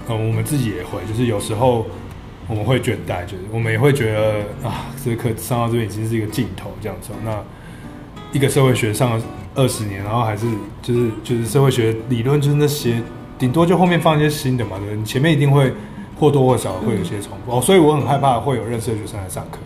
[0.08, 1.86] 呃，我们自己也会，就是有时候
[2.48, 7.12] 我们会倦怠，就是我们也会觉得啊，这个课上到这边已经是一个尽头这样子。
[7.24, 7.44] 那
[8.32, 9.22] 一个社会学上了
[9.56, 10.46] 二十年，然后还是
[10.82, 13.02] 就是就是社会学理论就是那些，
[13.38, 15.74] 顶多就后面放一些新的嘛，对，你前面一定会。
[16.20, 19.58] 或多或少会有些重复、哦，所以我很害怕会有认识的学生来上课，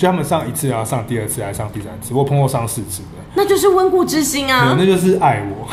[0.00, 5.68] 就他们上一次啊，上第二次，还上第三次，我碰过上四次的，那就是温故知新啊，那就是爱我，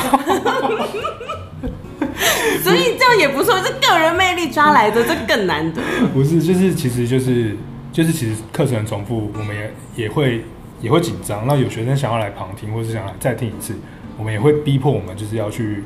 [2.62, 5.82] 所以这样也不错，这个人魅力抓来的，这更难得。
[6.14, 7.56] 不是，就是其实就是
[7.94, 10.44] 就是其实课程重复，我们也也会
[10.82, 11.48] 也会紧张。
[11.48, 13.74] 那有学生想要来旁听，或是想要来再听一次，
[14.18, 15.86] 我们也会逼迫我们就是要去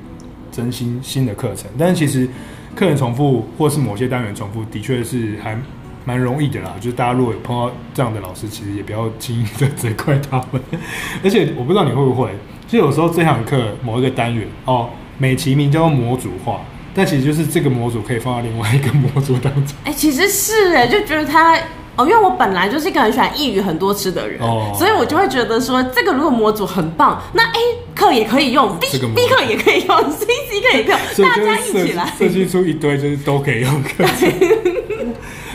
[0.56, 2.27] 更新新的课程，但是其实。
[2.73, 5.62] 课程重复，或是某些单元重复，的确是还
[6.06, 6.76] 蛮容易的啦。
[6.80, 10.62] 就是大家如果有碰到这样的老师，其实也不要轻易的责怪他们。
[11.24, 12.30] 而且我不知道你会不会，
[12.68, 16.62] 就有时候这堂课某一个单元哦，美其名叫做模组化，
[16.94, 19.76] 但其实就是这个模组可以放到另外一个模组当中。
[19.86, 21.60] 哎、欸，其实是哎，就觉得他。
[21.98, 27.60] 哦，因为我本来就是一个很喜欢一语很多吃的人，哦，所以我就会觉得说，这个如果模组很棒，那 A
[27.94, 34.32] 课也可以用，B B 课也可以用，C C 课也可以用， 大家一起来设计出一堆就是都可以用课程。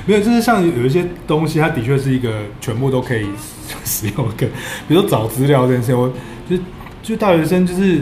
[0.06, 3.26] 没有，就是像有一些东西，它的确是一个全部都可以
[3.84, 4.46] 使用的，
[4.88, 6.10] 比如说找资料这件事，我
[6.48, 6.56] 就
[7.02, 8.00] 就大学生就是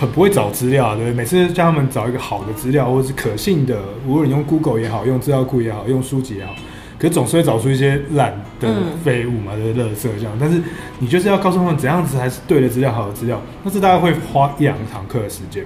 [0.00, 1.14] 很不会找资料，对不对？
[1.14, 6.54] 每次叫他们找一个好的资料，或者是可信的，无论你用 Google 也好，用资料库也好，用书籍也好。
[6.98, 8.68] 可是总是会找出一些烂的
[9.04, 10.36] 废物嘛，就是垃圾这样。
[10.40, 10.60] 但是
[10.98, 13.40] 你就是要告诉他们怎样子才是对的资料，好的资料。
[13.62, 15.64] 那这大概会花一两堂课的时间。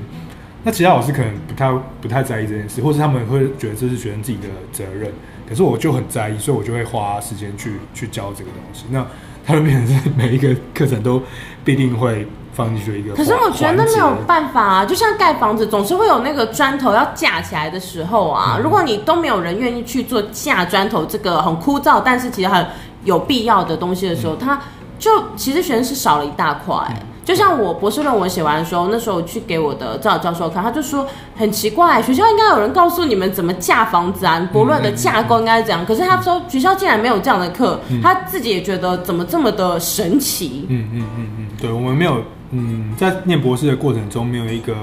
[0.63, 5.11] 那其他老师可能不太不太在意这件事，或是他们会觉得这是学生自己的责任。
[5.53, 8.87] 可是我就很在意，所以我就会花时间去去教这个东西。
[8.91, 9.07] 那
[9.45, 11.23] 它就变成是每一个课程都
[11.63, 12.27] 必定会。
[12.55, 18.57] 放进去一个，可是我觉得那没有办法啊，就像盖房子，总是会有那个砖头要架起来的时候啊。
[18.59, 22.67] 嗯、如果你都没有人愿意去做架砖头这个很枯燥，但是其实很
[23.05, 24.61] 有必要的东西的时候，他、嗯、
[24.99, 26.97] 就其实学生是少了一大块、欸。
[27.01, 31.07] 嗯、就像我博士论文写完的时候，那时候我去给我的指导教授看，他就说
[31.37, 35.87] 很奇怪，学校应该有人告诉你们怎么架房子啊，博论的架构应该是怎样。
[35.87, 40.67] 可是他说学校竟然没有这样的课，嗯、他自己也觉得怎么这么的神奇。
[40.69, 42.23] 嗯嗯嗯嗯，对我们没有。
[42.55, 44.75] 嗯，在念博士的过程中，没有一个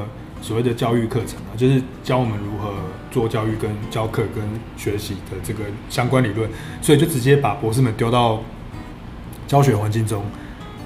[0.42, 2.74] 所谓的教育课程啊，就是教我们如何
[3.12, 4.44] 做教育、跟教课、跟
[4.76, 6.50] 学习的这个相关理论，
[6.82, 8.40] 所以就直接把博士们丢到
[9.46, 10.24] 教学环境中，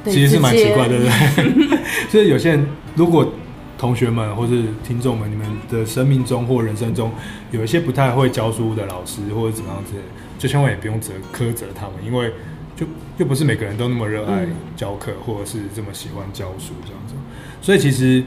[0.06, 1.78] 其实是蛮奇怪的，对不对？
[2.10, 3.32] 所以有些人，如果
[3.78, 7.12] 同学们或是听众们，你们的生命中或人生中
[7.52, 9.94] 有一些不太会教书的老师或者怎么样子，
[10.38, 12.32] 就千万也不用责苛责他们，因为。
[12.76, 12.88] 就
[13.20, 17.14] 又不是每个人都那么热爱教课，嗯、或者是这么喜欢教书这样子，
[17.62, 18.24] 所以其实，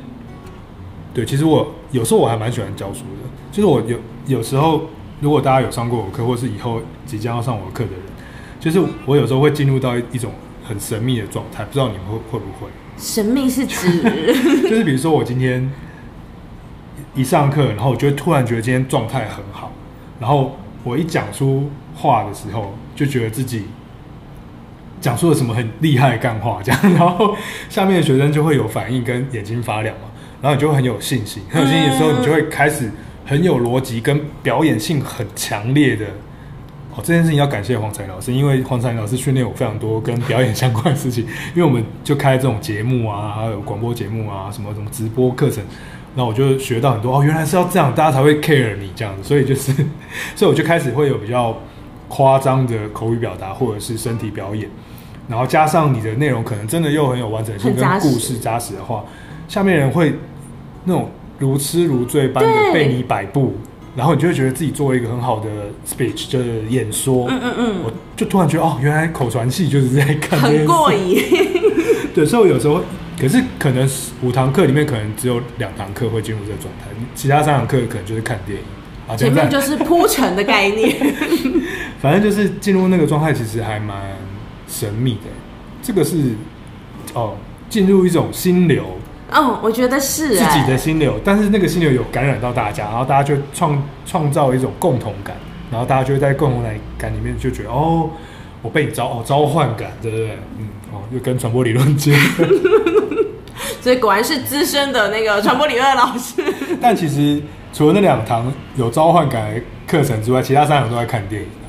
[1.13, 3.29] 对，其实我有时候我还蛮喜欢教书的。
[3.51, 4.83] 就是我有有时候，
[5.21, 8.01] 如果大家有上过我课，或是以后即将要上我课的人，
[8.61, 10.31] 就是我有时候会进入到一种
[10.67, 12.71] 很神秘的状态，不知道你们会会不会？
[12.99, 14.03] 神秘是指？
[14.69, 15.71] 就是比如说我今天
[17.15, 19.73] 一上课，然后我就突然觉得今天状态很好，
[20.19, 23.65] 然后我一讲出话的时候，就觉得自己。
[24.99, 27.37] 讲出了什么很厉害的干话，这样，然后
[27.69, 30.09] 下面的学生就会有反应跟眼睛发亮嘛，
[30.41, 32.91] 然后你就会很有信心，很有信心的时候，你就会开始
[33.25, 36.07] 很有逻辑跟表演性很强烈的。
[36.97, 45.63] 哦，这件事情要感谢黄彩老师，因为黄彩老师训练我非常多跟表演相关的事情，因为我们就开这种节目啊，还有广播节目啊，什么什么直播课程。
[46.15, 49.71] 那我就学到很多哦，原来是要这样，大家才会 care 你这样子，所以就是，
[50.35, 51.55] 所以我就开始会有比较
[52.09, 54.67] 夸张的口语表达或者是身体表演，
[55.29, 59.05] 然后加上你的内容可能真的又很有完整性跟故事扎实的话，
[59.47, 60.15] 下面人会
[60.85, 63.55] 那种如痴如醉般的被你摆布，
[63.97, 65.49] 然后你就会觉得自己做了一个很好的
[65.89, 71.21] speech，就是演说，嗯嗯嗯，我就突然觉得哦，原来口传戏就是在看，很过瘾，
[72.15, 72.83] 对，所以我有时候。
[73.19, 73.89] 可是可能
[74.23, 78.65] 五堂课里面可能只有两堂课会进入这个状态，其他三堂课可能就是看电影
[79.09, 79.17] 啊。
[79.17, 80.95] 前面就是铺陈的概念，
[81.99, 83.97] 反正就是进入那个状态，其实还蛮
[84.69, 85.31] 神秘的。
[85.81, 86.35] 这个是
[87.15, 87.35] 哦，
[87.71, 88.85] 进入一种心流。
[89.31, 95.37] 嗯，我觉得是、欸、自己的心流，但是那个心流有感染到大家，然后大家就创创造一种共同感，
[95.71, 96.63] 然后大家就会在共同
[96.97, 98.09] 感里面就觉得哦，
[98.63, 100.39] 我被你召哦召唤感，对不对？
[100.59, 102.17] 嗯，哦，又跟传播理论接。
[103.81, 106.43] 所以果然是资深的那个传播理论老师。
[106.81, 107.41] 但其实
[107.73, 111.66] 除了那两堂有召唤感的课程之外，其他三堂都在看电影啊。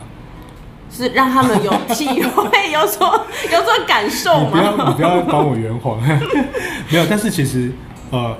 [0.97, 3.07] 是让他们有体会、有所、
[3.51, 4.49] 有所感受吗？
[4.49, 6.01] 你不要，你不要帮我圆谎。
[6.89, 7.71] 没有，但是其实
[8.09, 8.35] 呃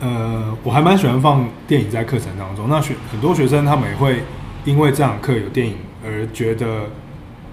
[0.00, 2.66] 呃，我还蛮喜欢放电影在课程当中。
[2.68, 4.22] 那学很多学生他们也会
[4.64, 6.66] 因为这堂课有电影而觉得，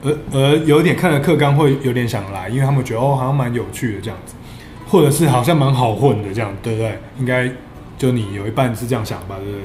[0.03, 4.33] 而而有点看了课纲会有点想来，因为他们觉得哦，好像蛮有趣的这样子。
[4.89, 6.97] 或者是好像蛮好混的这样，对不对？
[7.19, 7.51] 应该
[7.97, 9.61] 就你有一半是这样想吧，对不对？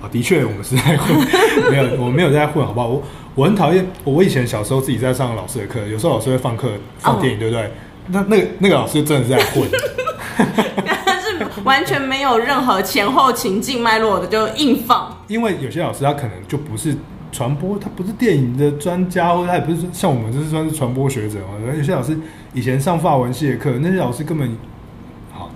[0.00, 1.14] 啊，的确，我们是在混，
[1.70, 2.86] 没有，我没有在混，好不好？
[2.86, 7.70] 我我很讨厌，我以前小时候自己在上老师的课，有时候老师会放课放电影，对不对？
[8.08, 9.68] 那那个那个老师真的是在混，
[11.04, 15.16] 他是完全没有任何前后情境脉络的，就硬放。
[15.28, 16.94] 因为有些老师他可能就不是
[17.30, 21.54] 传播，他不是电影的专家，或者他也不是像我们就是算是传播学者嘛。
[21.76, 22.16] 有些老师。
[22.54, 24.54] 以前上法文系的课，那些老师根本好，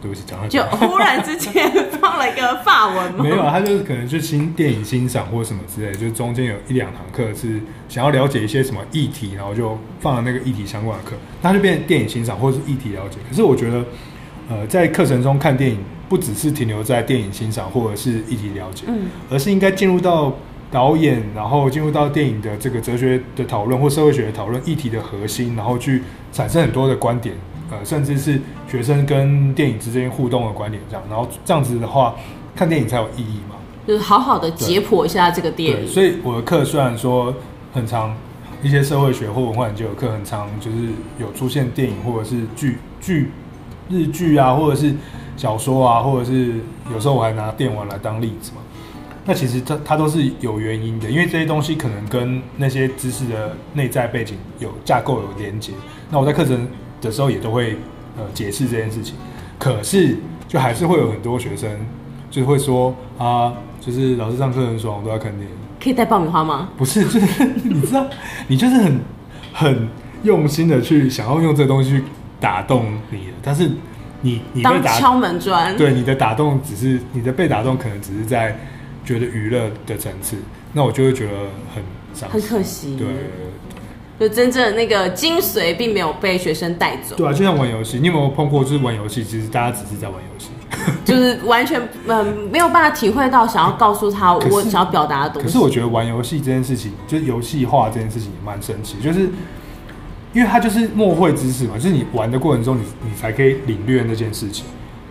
[0.01, 3.25] 对不起，讲就忽然之间放了一个法文吗？
[3.25, 13.19] 没有，他就是可能就新电影欣赏或什么之类，就是中间有一两堂课是想要了解一些什么议题，然后就放了那个议题相关的课，那就变电影欣赏或者是议题了解。
[13.29, 13.85] 可是我觉得，
[14.49, 15.79] 呃，在课程中看电影
[16.09, 20.33] 不只是停留在电影欣赏或者是议题了解，嗯，而是应该进入到
[20.71, 26.03] 导演，然后进入到电影的这个哲学的讨论或社会学的讨论议题的核心，然后去。
[26.33, 27.35] 产生很多的观点，
[27.71, 32.15] 呃，甚至是学生跟电影之间互动的观点，这样，然后这样子的话，
[32.55, 33.57] 看电影才有意义嘛。
[33.87, 35.89] 就是好好的解剖一下这个电影。
[35.89, 37.33] 所以我的课虽然说
[37.73, 38.17] 很长，
[38.63, 40.77] 一些社会学或文化研究的课很长，就是
[41.21, 43.31] 有出现电影或者是剧剧
[43.89, 44.95] 日剧啊，或者是
[45.37, 46.55] 小说啊，或者是
[46.93, 48.59] 有时候我还拿电玩来当例子嘛。
[49.25, 55.73] 那其实它它都是有原因的，因为这些东西可能跟那些知识的内在背景有架构有连接。
[56.11, 56.67] 那我在课程
[57.07, 57.79] 的时候也都会
[58.19, 59.15] 呃解释这件事情，
[59.59, 60.17] 可是
[60.47, 61.71] 就还是会有很多学生
[62.31, 65.49] 就是会说啊，就是老师上课很爽，我都要看电影。
[65.81, 66.69] 可以带爆米花吗？
[66.77, 68.07] 不是，就是你知道，
[68.49, 69.01] 你就是很
[69.53, 69.89] 很
[70.23, 72.05] 用心的去想要用这个东西去
[72.41, 73.71] 打动你，但是
[74.21, 78.55] 你你被打敲门砖，对，你的打动只是你的被打动，可能只是在。
[79.07, 80.37] 觉得娱乐的层次，
[80.73, 81.33] 那我就会觉得
[81.73, 82.97] 很很可惜。
[82.97, 83.07] 对，
[84.19, 87.17] 就真正的那个精髓并没有被学生带走。
[87.17, 88.65] 对啊，就像玩游戏，你有没有碰过？
[88.65, 90.49] 就是玩游戏，其实大家只是在玩游戏，
[91.05, 95.47] 就是完全嗯、呃、没有办法体会到想要告诉他我 想要表达的东西。
[95.47, 99.29] 可是我觉得玩游戏这件事情，就是游戏化这件事情也蛮神奇，就是
[100.33, 104.65] 因为它就是默会知识嘛，就是你玩的过程中你，你你才可以领略那件事情。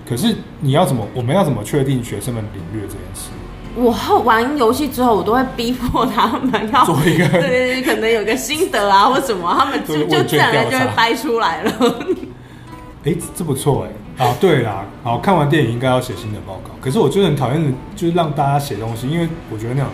[0.07, 3.29] 可是你要怎么，我们要怎么确定学生们领略这件事？
[3.75, 11.71] 我后玩游戏之后，我都会逼迫他们要做一个，对对对，可能有个心得啊，或什么，他们就就自然而然就会掰出来了。
[13.03, 14.25] 哎、欸，这不错哎、欸！
[14.25, 16.71] 啊，对啦，好，看完电影应该要写心得报告。
[16.81, 19.89] 可是我就很讨厌的，就是让大家写东西，因为我觉得那样。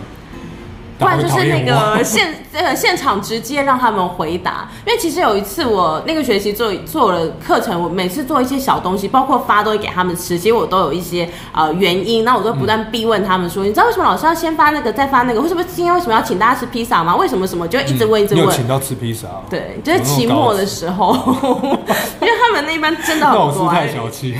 [1.02, 15.40] 不然就是那个现 呃现场直接让他们回答，因为其实有一次我那个学期做做了课程，我每次做一些小东西，包括发都会给他们吃，其实我都有一些呃原因，那我都不断逼问他们说，嗯、你知道为什么老师要先发那个再发那个？
[15.40, 17.16] 为什么今天为什么要请大家吃披萨吗？
[17.16, 18.46] 为什么什么就一直问一直问？
[18.46, 19.40] 嗯、请到吃披萨、啊？
[19.50, 21.14] 对，就是期末的时候，
[22.20, 23.44] 因为他们那一班真的很乖。
[23.46, 24.38] 老师太小气，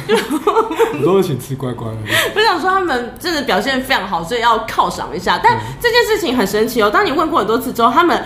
[1.01, 1.97] 我都会请吃乖乖的。
[2.37, 5.41] 我想说他们真的表现非常好，所以要犒赏一下。
[5.43, 6.52] 但这件事情很。
[6.53, 6.91] 神奇哦！
[6.91, 8.23] 当你问过很多次之后，他们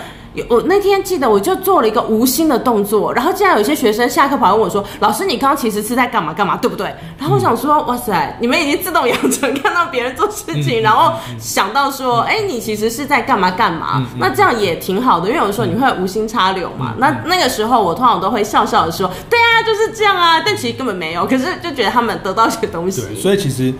[0.49, 13.93] 我那天记得我就做了一个无心的动作，然后竟然有些学生下课跑来问我说：“老师，你刚刚其实是在干嘛干嘛，对不对？”然后我想说：“嗯、哇塞，你们已经自动养成看到别人做事情， 嗯、然后想到说，哎、嗯，你其实是在干嘛干嘛。
[13.95, 16.93] 嗯”那这样也挺好的，因为有时候你会无心插柳嘛。
[16.95, 23.01] 嗯、那那个时候我通常都会笑笑的说：“对啊，就是这样啊。”但其实根本没有，可是就觉得他们得到一些东西。
[23.01, 23.73] 对，所以其实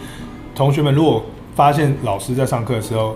[0.55, 1.23] 同学们如果
[1.55, 3.15] 发现老师在上课的时候，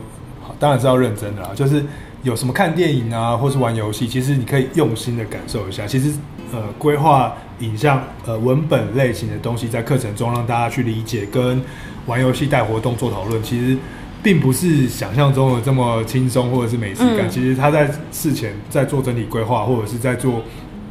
[0.61, 1.83] 当然是要认真的啦，就是。
[2.23, 5.87] 有什么看电影啊，或是玩游戏，其实你可以用心的感受一下。
[5.87, 6.13] 其实，
[6.53, 11.59] 呃，规划影像、呃文本类型的东西，在课程中让大家去理解，跟
[12.05, 13.75] 玩游戏带活动做讨论，其实
[14.21, 17.27] 并不是想象中的这么轻松，或者是没事干。
[17.27, 20.43] 嗯、其实他在事前在做整体规划，或者是在做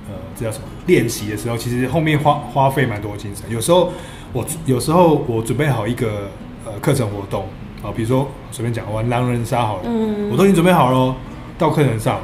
[0.08, 3.48] 呃这叫什么练习的时候，其实后面花花费蛮多精神。
[3.48, 3.92] 有时候
[4.32, 6.28] 我有时候我准备好一个
[6.66, 7.46] 呃课程活动。
[7.82, 11.14] 好，比如说随便讲玩狼人杀好了，嗯，我都已经准备好了，
[11.58, 12.20] 到课程上，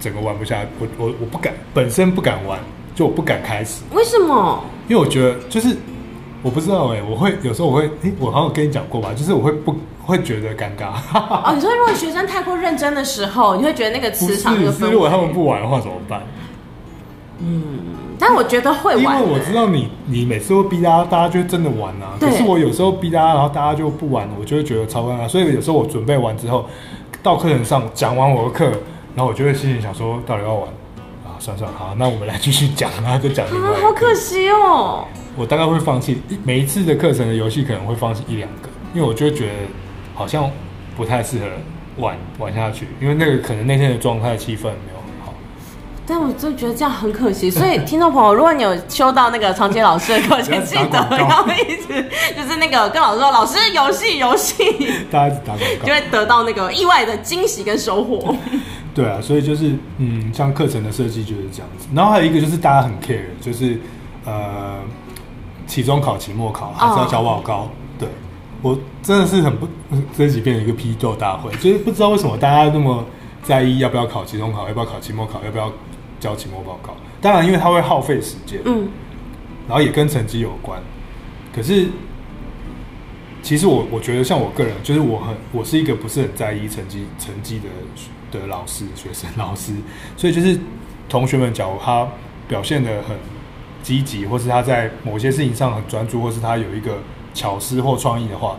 [0.00, 2.58] 整个玩不下，我我我不敢，本身不敢玩，
[2.94, 3.82] 就我不敢开始。
[3.92, 4.64] 为什么？
[4.88, 5.76] 因为我觉得就是
[6.42, 10.94] 我不知道哎、欸，我会有时候我会，哎、欸，我好像跟你讲过吧，就是我会不会觉得尴尬。
[11.12, 14.90] 哦，你说如果学生太过认真的时候，你会觉得那个磁场就分。
[14.90, 16.22] 如果他们不玩的话怎么办？
[17.40, 17.62] 嗯。
[18.18, 22.12] 但我觉得会玩，因为我知道你，你每次都逼大家，大家就真的玩啊。
[22.20, 25.26] 对可是我有时候逼大家，然后大家就不玩，我就会觉得超尴尬。
[25.26, 26.68] 所以有时候我准备完之后，
[27.22, 28.66] 到课程上讲完我的课，
[29.14, 30.68] 然后我就会心里想说，到底要玩
[31.24, 31.38] 啊？
[31.38, 35.06] 算算好，那我们来继续讲，然后就讲另外好可惜哦。
[35.34, 39.52] 我大概会放弃每一次的课程的游戏，可能会放弃一两个，因为我就会觉得
[40.14, 40.50] 好像
[40.94, 41.46] 不太适合
[41.96, 44.99] 玩玩下去，因为那个可能那天的状态气氛没有。
[46.10, 52.04] 但我就觉得这样很可惜，所以听众朋友，如果你有修到那个长杰老师的课， 请记得要一直
[52.36, 54.64] 就是那个跟老师说，老师游戏游戏，
[55.08, 58.34] 大家打广告，就会得到那个意外的惊喜跟收获。
[58.92, 61.86] 对啊，所以就是嗯，像课程的设计就是这样子。
[61.94, 63.78] 然后还有一个就是大家很 care，就是
[64.26, 64.80] 呃，
[65.68, 67.58] 期中考、期末考还是要交报告。
[67.58, 67.68] Oh.
[68.00, 68.08] 对，
[68.62, 69.68] 我真的是很不
[70.18, 73.04] 这几变成一个批斗大会，就是不知道为什么大家那么
[73.44, 75.72] 在意要不要考期中考，要不要考期末考，要不要。
[76.20, 78.88] 交期末报告，当然，因为它会耗费时间，嗯，
[79.66, 80.80] 然后也跟成绩有关。
[81.52, 81.88] 可是，
[83.42, 89.72] 其实我我觉得，像我个人，就是我很我是一个不是很在意成绩成绩的的老师，学生老师，
[90.16, 90.60] 所以就是
[91.08, 92.06] 同学们，假如他
[92.46, 93.16] 表现的很
[93.82, 96.98] 积极，或是他在某些事情上很专注，或是他有一个
[97.32, 98.58] 巧思或创意的话，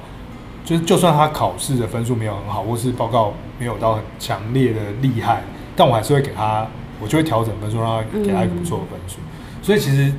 [0.65, 5.43] 就是就算他考试的分数没有很好，或是报告没有到很强烈的厉害，
[5.75, 6.67] 但我还是会给他。
[7.01, 9.17] 我就会调整分数，让他给他一个不错的分数。
[9.19, 10.13] 嗯、所以其实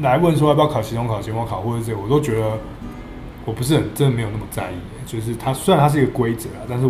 [0.00, 2.58] 来问说要不要考期中考、期末考，或者这，我都觉得
[3.44, 4.74] 我不是很真的没有那么在意。
[5.06, 6.88] 就是它虽然它是一个规则啊，但是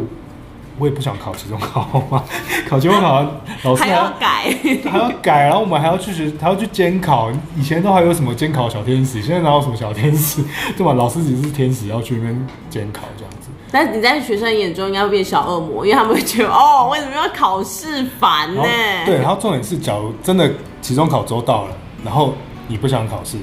[0.78, 2.24] 我也不想考期中考嘛。
[2.68, 3.26] 考期末考，
[3.62, 4.56] 老师还要，改，
[4.90, 7.30] 还要改，然后我们还要去学，还要去监考。
[7.56, 10.42] 以前都还有什么监考小天使，现在哪有什么小天使？
[10.76, 10.92] 对吧？
[10.94, 13.25] 老师只是天使，要去那边监考这样子。
[13.72, 18.62] 但你在学生眼中应该会变小恶魔，因为他们会觉得哦，为什么要考试烦呢？
[19.04, 20.50] 对，然后重点是，假如真的
[20.80, 21.70] 期中考周到了，
[22.04, 22.34] 然后
[22.68, 23.38] 你不想考试，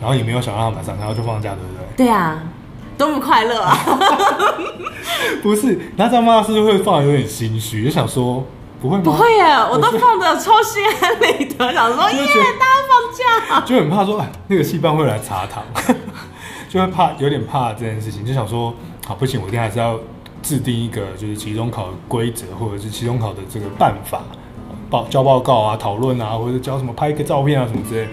[0.00, 2.06] 然后也没有想让他马上，然后就放假，对不对？
[2.06, 2.40] 对啊，
[2.96, 3.76] 多么快乐啊！
[5.42, 8.44] 不是，那这样妈是不是会放的有点心虚，就想说
[8.80, 9.02] 不会吗？
[9.04, 12.26] 不会耶，我都放的超心安理得，想说耶，
[12.58, 15.64] 大家放假，就很怕说哎，那个系办会来查堂，
[16.70, 18.72] 就会怕有点怕这件事情，就想说。
[19.08, 19.98] 好，不行，我一定还是要
[20.42, 24.20] 制定一个，就是期中考的规则，或者是期中考的这个办法，
[24.90, 28.06] 报交报告啊，讨论啊，或者交什么拍一个照片啊什么之类。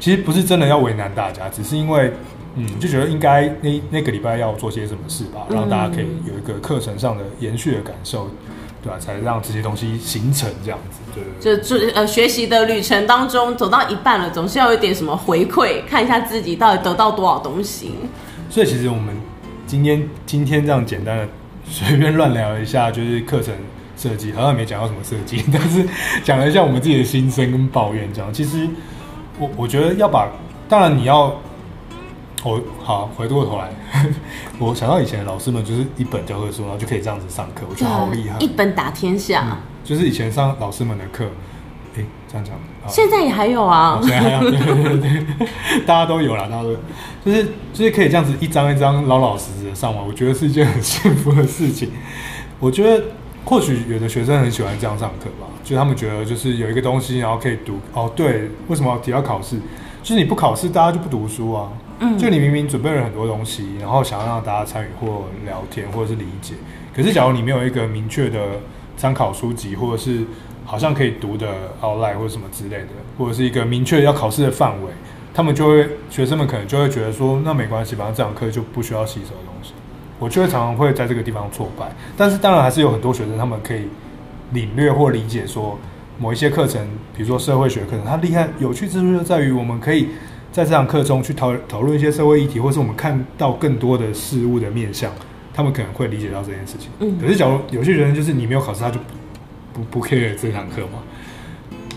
[0.00, 2.10] 其实不是真的要为难大家，只是因为，
[2.54, 8.30] 嗯，就觉得应该那那个礼拜要做些什么事吧，让大家可以有一个课程上的延续的感受，
[8.82, 8.98] 对吧？
[8.98, 11.24] 才让这些东西形成这样子，对。
[11.38, 17.92] 就就呃，学习的旅程当中走到一半了，总是要有点什么回馈，看一下自己到底得到多少东西。
[18.48, 19.14] 所以其实我们。
[19.68, 21.28] 今天今天这样简单的
[21.66, 23.54] 随便乱聊一下，就是课程
[23.98, 25.86] 设计，好像没讲到什么设计， 但是
[26.24, 28.08] 讲了一下我们自己的心声跟抱怨。
[28.14, 28.66] 这样，其实
[29.38, 30.26] 我我觉得要把，
[30.70, 31.38] 当然你要，
[32.42, 33.70] 我好回过头来，
[34.58, 39.44] 我想到以前的老师们就是一本教科书，然后就可以这样子上课，我觉得好厉害，一本打天下。
[39.50, 41.26] 嗯，就是以前上老师们的课。
[41.96, 42.54] 欸、这样讲，
[42.86, 45.48] 现在也还有啊，现在还有，对对对对，
[45.86, 46.78] 大家都有啦，大家都有，
[47.24, 51.90] 就是就是可以这样子一张一张老老实实的上网，我觉得是一件很幸福的事情。
[52.60, 53.04] 我觉得
[53.44, 57.78] 或许有的学生很喜欢这样上课吧，就他们觉得就是有一个东西，然后可以读。
[57.92, 59.56] 哦，对，为什么要提到考试？
[60.02, 61.68] 就是你不考试，大家就不读书啊。
[62.00, 66.54] 嗯，就你明明准备了很多东西，然后想要让大家参与或聊天或者是理解，
[66.94, 68.38] 可是假如你没有一个明确的。
[69.00, 70.24] 参考书籍，或者是
[70.68, 71.48] 好像可以读的
[71.80, 74.90] outline 或者什么之类的，或者是一个明确要考试的范围，
[75.32, 79.72] 他们就会学生们可能就会觉得说，那没关系，反正这堂课就不需要吸收的东西。
[80.18, 83.88] 我就会常常会在这个地方挫败，但是当然还是有很多学生他们可以
[84.52, 85.78] 领略或理解说，
[86.18, 90.08] 某一些课程，比如说社会学课程，它厉害有趣之处就在于我们可以。
[90.50, 95.12] 在这堂课中去讨讨论一些社会议题，或是我们看到更多的事物的面向，
[95.52, 96.88] 他们可能会理解到这件事情。
[97.00, 98.98] 嗯，可是假如有些人就是你没有考试，他就
[99.78, 100.98] 不不不 care 这堂课嘛。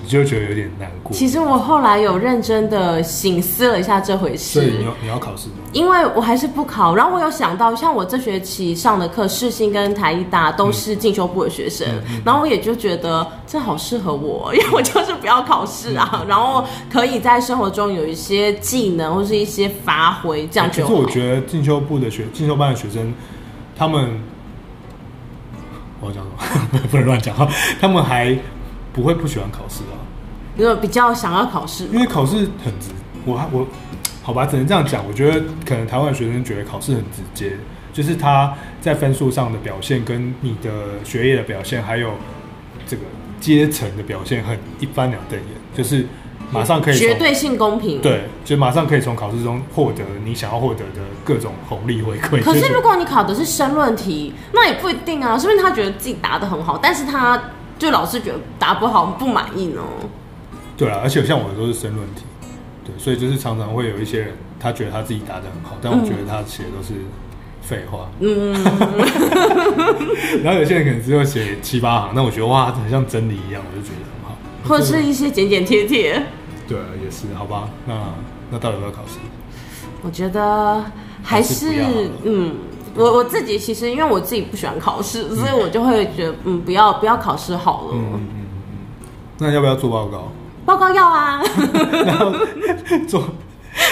[0.07, 1.13] 就觉得有点难过。
[1.13, 4.59] 其实我后来有认真的醒思了一下这回事。
[4.59, 5.55] 所以你要你要考试吗？
[5.71, 6.93] 因为我还是不考。
[6.93, 20.89] 然后我有想到，像我这学期上的课，世新跟台艺大都是进修部的学生，嗯嗯嗯、然后我也就觉得这好适合我，因为我就是不要考试啊，嗯、 然后可以在生活中有一些技能或是一些发挥，这样就好。
[20.89, 23.13] 可是我觉得进修部的学进修班的学生，
[23.77, 24.19] 他们
[26.01, 26.29] 我要讲什
[26.73, 26.79] 么？
[26.91, 27.47] 不能乱讲哈，
[27.79, 28.37] 他们还
[28.91, 29.95] 不会不喜欢考试啊。
[30.57, 32.89] 因为比较想要考试，因为考试很直。
[33.23, 33.65] 我我
[34.21, 35.07] 好吧，只能这样讲。
[35.07, 37.53] 我觉得可能台湾学生觉得考试很直接，
[37.93, 40.69] 就是他在分数上的表现，跟你的
[41.05, 42.11] 学业的表现，还有
[42.85, 43.03] 这个
[43.39, 46.05] 阶层的表现，很一翻两瞪眼，就是
[46.51, 48.01] 马上可以绝对性公平。
[48.01, 52.41] 对，就马上可以从考试中获得你想要获得的各种红利回馈。
[52.43, 57.41] 可是如果你考的是申论题，那也不一定啊，是不是他觉得自己答的很好，但是他
[57.79, 59.81] 就老是觉得答不好，不满意呢？
[60.77, 62.23] 对啊，而且像我的都是申论题，
[62.85, 66.93] 对，所以就是常常会有一些人，他觉得他自己答的很好，但我觉得他写的都是
[67.61, 68.09] 废话。
[68.19, 68.51] 嗯，
[70.43, 74.37] 然后有些人可能只有写七八行，那我觉得哇，很像真理一样，我就觉得很好。
[74.67, 76.21] 或者是一些剪剪贴贴。
[76.71, 77.67] 对啊，也是，好吧。
[77.85, 77.93] 那
[78.49, 79.19] 那到底要不要考试？
[80.03, 80.83] 我觉得
[81.21, 82.55] 还是，嗯，
[82.95, 87.89] 我我自己其实因为我自己不喜欢考试，嗯、所以我就会觉得嗯，不要不要考试好了。
[87.93, 88.45] 嗯嗯嗯。
[89.37, 90.31] 那要不要做报告？
[90.65, 91.41] 报告要啊，
[92.05, 92.31] 然后
[93.07, 93.21] 做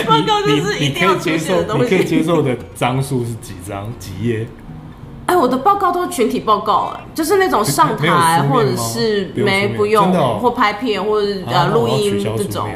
[0.07, 1.83] 报告就是一定要出现的东西。
[1.83, 4.47] 你可以接受的张数是几张几页？
[5.29, 12.67] 哎，我的报告都是群体报告，哎，就是那种上台或者是没不用或拍片或者呃录音这种。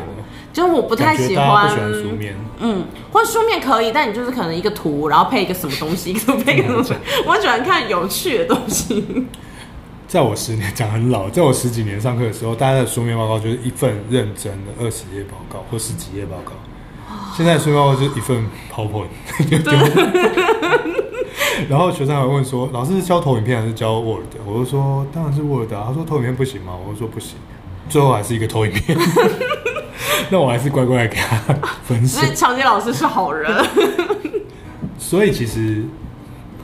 [0.54, 6.14] 就是我不太喜欢书面，嗯，或者书面可以，但你就是可能一个图，然后配一个什么东西，
[6.46, 7.00] 配一个什么？
[7.26, 9.04] 我喜欢看有趣的东西。
[10.08, 16.52] 在我十年讲很老，在我十几年上课的时候，大家的书面报告就是一份认真的二十页报告或十几页报告。
[17.36, 19.08] 现在的书面报告就是一份 PowerPoint。
[21.70, 27.36] 然后学生还会问说：“老师是教投影片还是教 Word？” 我就说：“当然是 Word 啊。”他说：“投影片不行吗？”我就说：“不行。”
[27.90, 28.98] 最后还是一个投影片。
[30.30, 31.38] 那我还是乖乖给他
[31.84, 32.20] 分析。
[32.20, 33.52] 所以长杰老师是好人。
[34.98, 35.84] 所以其实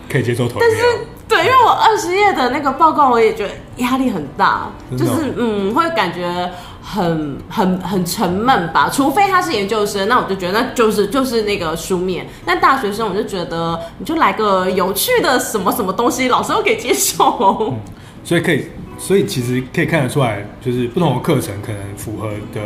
[0.09, 0.85] 可以接受投影片。
[1.29, 6.51] 对，因为我二十页的那个报告，我也觉得压力很大，就是嗯，会感觉
[6.81, 8.89] 很很很沉闷吧。
[8.89, 12.25] 除非他是研究生，那我就觉得那就是就是那个书面。
[12.45, 17.57] 但大学生，我就觉得你就来个有趣的什么什么东西，老师都可以接受。
[17.61, 17.77] 嗯，
[18.23, 18.65] 所以可以。
[19.01, 22.59] 所以其实可以看得出来，就是不同的课程可能符合的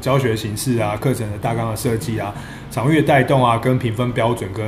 [0.00, 2.34] 教学形式啊，课程的大纲的设计啊，
[2.72, 4.66] 场域的带动啊，跟评分标准跟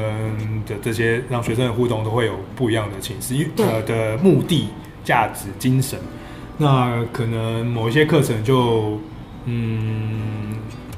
[0.65, 4.69] 的这些让学生的互动都会有不一样的形式，呃的目的、
[5.03, 5.99] 价值、精神。
[6.59, 9.01] 那可能某一些课程就
[9.47, 10.57] 嗯，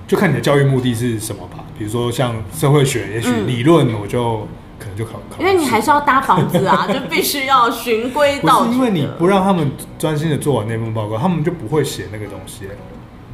[0.09, 1.59] 就看你的教育目的是什么吧。
[1.79, 4.49] 比如说像社会学，也许理论我就。
[4.83, 8.73] 可能就考考，因为你还是要搭房子啊， 就必须要循规蹈矩。
[8.73, 12.65] 因为你不让他们专心的做完那份报告，他们就不会写那个东西。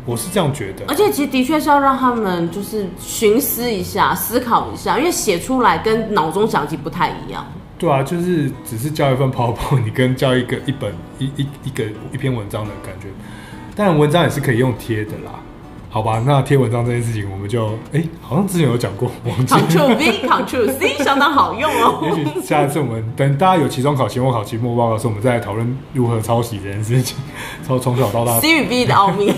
[0.05, 0.85] 我是这样觉得。
[0.89, 7.47] 而且其实的确是要让他们就是寻思一下、思考一下，因为写出来跟脑中想其实不太一样。
[7.79, 13.09] 对啊，就是只是交一份 PowerPoint，你跟交一个一本一一一个一篇文章的感觉。
[13.75, 15.33] 当然，文章也是可以用贴的啦。
[15.91, 19.11] 好吧，那贴文章这件事情，我们就哎、欸，好像之前有讲过。
[19.47, 22.01] Ctrl V，Ctrl C， 相当好用哦。
[22.03, 27.17] 也许下一次我们等大家有期中考、期末考、期末报告的时候，我们再来讨论如何抄袭这件事情。
[27.67, 29.33] 从从小到大，C 与 B 的奥秘。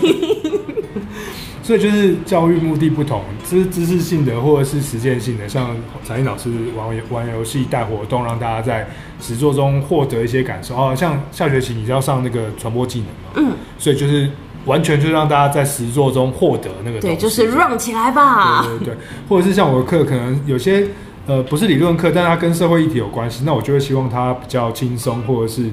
[1.68, 8.88] 所以就是教育目的不同，知知识性的或者是实践性的，像彩英老师玩玩游戏带活动，让大家在
[9.20, 10.74] 实作中获得一些感受。
[10.74, 14.30] 哦，像下学期你就要上那个传播技能嘛，嗯，所以就是。
[14.66, 18.62] 完全就让大家在实作中获得那个，对，就是 run 起来吧。
[18.62, 18.96] 对对对，
[19.26, 20.86] 或者是像我的课，可能有些
[21.26, 25.70] 呃不是理论课，但它跟社会议题有关系，那我就会希望它比较轻松或者是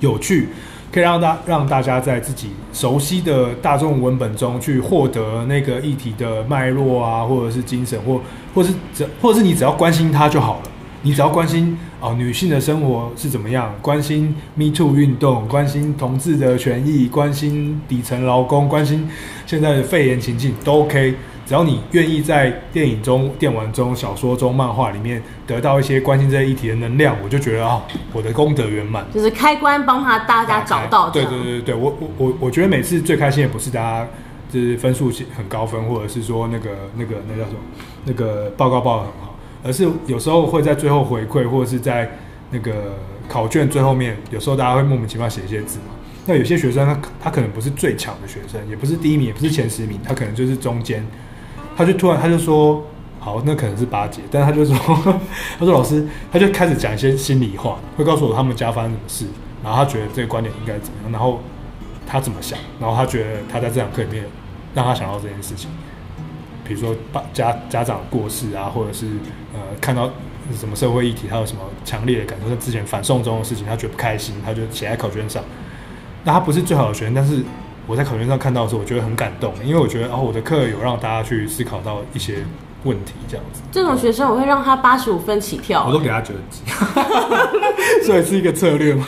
[0.00, 0.48] 有趣，
[0.92, 8.20] 可以让大让大家在自己熟悉的大众文本中去获得那个议题的脉络啊，或者是精神，或
[8.54, 10.70] 或是只或是你只要关心它就好了。
[11.02, 19.08] 你只要关心哦女性的生活是怎么样，关心 Me Too 运动，关心同志的权益，关心底层劳工，关心
[19.46, 21.14] 现在的肺炎情境都 OK。
[21.50, 27.82] 只要你愿意在电影中、电玩中、小说中、漫画里面得到一些关心这些议题的能量，我就觉得啊、哦，
[28.12, 29.04] 我的功德圆满。
[29.12, 31.10] 就是开关帮他大家找到。
[31.10, 34.06] 对对对对，我我我我觉得每次最开心的不是大家
[34.48, 37.58] 就是分数很高分，或者是说那个那个那叫什么
[38.04, 39.34] 那个报告报的很好，
[39.64, 42.16] 而是有时候会在最后回馈，或者是在
[42.52, 42.94] 那个
[43.28, 45.86] 考卷最后面，有时候大家会莫名其妙写一些字嘛。
[46.26, 51.04] 那有些学生他他可能不是最强的学生，也不是第一名，也不是前十名，他可能就是中间。
[51.80, 52.84] 他就突然他就说，
[53.18, 54.76] 好，那可能是八姐，但他就说，
[55.58, 59.24] 他说老师，他就开始讲一些心里话，会告诉我他们家发生什么事，
[59.64, 61.40] 然后他觉得这个观点应该怎么样，然后
[62.06, 64.26] 他怎么想，然后他觉得他在这堂课里面
[64.74, 65.70] 让他想到这件事情，
[66.68, 66.94] 比如说
[67.32, 69.06] 家家长过世啊，或者是
[69.54, 70.10] 呃看到
[70.54, 75.42] 什么社会议题，他有什么强烈的感受，像之前反送中的事情，他觉得不开心，他就写在考卷上。
[76.24, 77.42] 那他不是最好的学生，但是。
[77.90, 82.44] 我在考卷上看到的时候，我觉得很感动，因为我觉得哦，我的课有让大家去思考到一些
[82.84, 83.60] 问题，这样子。
[83.72, 86.62] 这种学生我会让他八十五分起跳，我都给他九十几，
[88.06, 89.04] 所以是一个策略吗？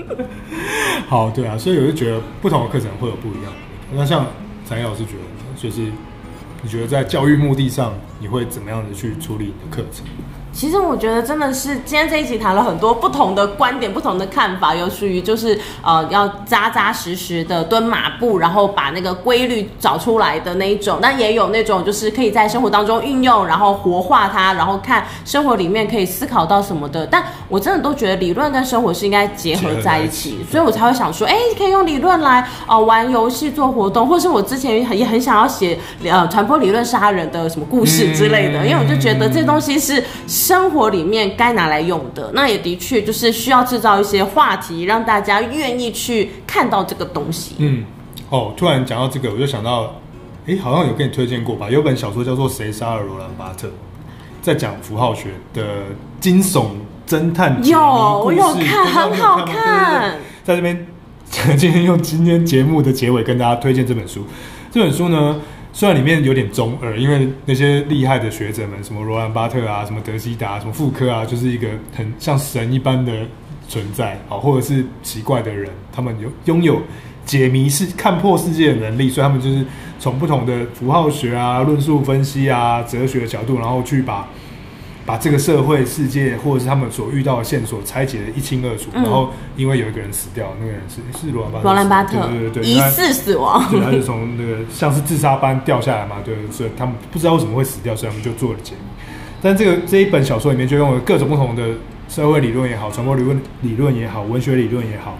[1.08, 3.52] 好，对啊，所以我就觉得不同的课程会有不一样。
[3.94, 4.26] 那像
[4.68, 5.90] 琮逸老师觉得，就是
[6.60, 10.04] 你觉得在教育目的上，你会怎么样的去处理你的课程？
[10.56, 27.06] 其实我觉得真的是今天这一集谈了很多不同的观点、不同的看法，有属于就是呃要扎扎实实的蹲马步，然后把那个规律找出来的那一种，那也有那种就是可以在生活当中运用，然后活化它，然后看生活里面可以思考到什么的。
[27.06, 40.02] 但我真的都觉得理论跟生活是应该结合在一起，所以我才会想说，哎，可以用理论来哦、呃、玩游戏做活动，或是我之前也很想要写呃传播理论杀人的什么故事之类的，因为我就觉得这东西是。
[40.46, 47.56] 生活里面该拿来用的，那也的确就是需要制造一些话题，让大家愿意去看到这个东西。
[47.58, 47.84] 嗯，
[48.30, 49.96] 哦，突然讲到这个，我就想到，
[50.46, 51.68] 哎、欸，好像有跟你推荐过吧？
[51.68, 53.66] 有本小说叫做《谁杀了罗兰巴特》，
[54.40, 55.64] 在讲符号学的
[56.20, 56.66] 惊悚
[57.08, 57.60] 侦探。
[57.66, 57.80] 有，
[58.24, 60.16] 我有看，很好看。
[60.44, 60.86] 在这边，
[61.56, 64.24] 今天用今天节目的结尾跟大家推荐这本书。
[64.70, 65.40] 这本书呢，
[65.76, 73.12] 虽然里面有点中二，因为那些厉害的学者们，什么罗兰巴特啊，什么德西达，什么傅柯啊，就是一个很像神一般的
[73.68, 76.80] 存在啊，或者是奇怪的人，他们有拥有
[77.26, 79.66] 解谜是、看破世界的能力，所以他们就是
[80.00, 84.26] 从不同的符号学啊、论述分析啊、哲学的角度，然后去把。
[85.06, 99.04] 把这个社会世界，或者是他们所遇到的线索拆解的一清二楚，嗯、然后因为有一个人死掉，那个人是是罗兰巴特，罗兰巴特，对对对，疑似死亡，对，他就从那个像是自杀般掉下来嘛，对，所以他们不知道为什么会死掉，所以他们就做了解谜。
[99.40, 101.62] 但这个这一本小说里面就用了各种不同的
[102.08, 105.16] 社会理论也好，传播理论理论也好，文学理论也好，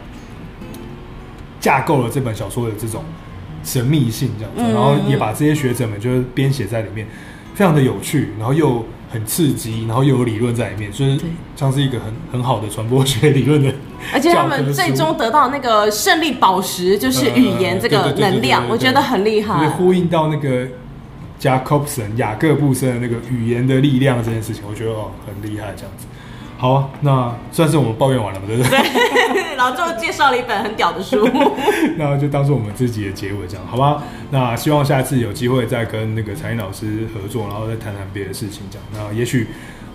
[1.60, 3.04] 架构了这本小说的这种
[3.62, 7.06] 神秘性这样子，嗯、然后也把这些学者们就是编写在里面，
[7.54, 8.84] 非常的有趣，然后又。
[9.16, 11.18] 很刺激，然后又有理论在里面，所以
[11.56, 13.72] 像是一个很很好的传播学理论的。
[14.12, 19.58] 而且他们最终得到那个胜利宝石，就是语言这个能量，我觉得很厉害。
[19.58, 20.68] 会呼应到那个
[21.38, 26.06] 加科布森雅各布森的那个语言的力量这件事情，我觉得哦很厉害，这样子。
[26.58, 28.70] 好啊，那算是我们抱怨完了嘛，对不对？
[28.70, 31.28] 对，然后就介绍了一本很屌的书，
[31.98, 34.02] 那就当做我们自己的结尾这样，好吧？
[34.30, 38.86] 那希望下次有机会再跟那个彩英老师合作，然后再谈谈别的事情，这样。
[38.92, 39.48] 那也许，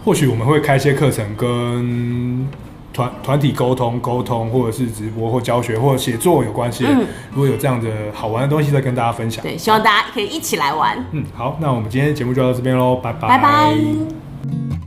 [0.06, 2.48] 或许我们会开一些课程，跟
[2.94, 6.86] 团 团体沟通、沟通，或者是直播或教学或者写作有关系。
[6.88, 9.42] 嗯，如果有这样的好玩的东西，再跟大家分享。
[9.42, 11.04] 对，希望大家可以一起来玩。
[11.12, 13.28] 嗯，好，那我们今天节目就到这边喽，拜拜。
[13.28, 14.81] 拜拜。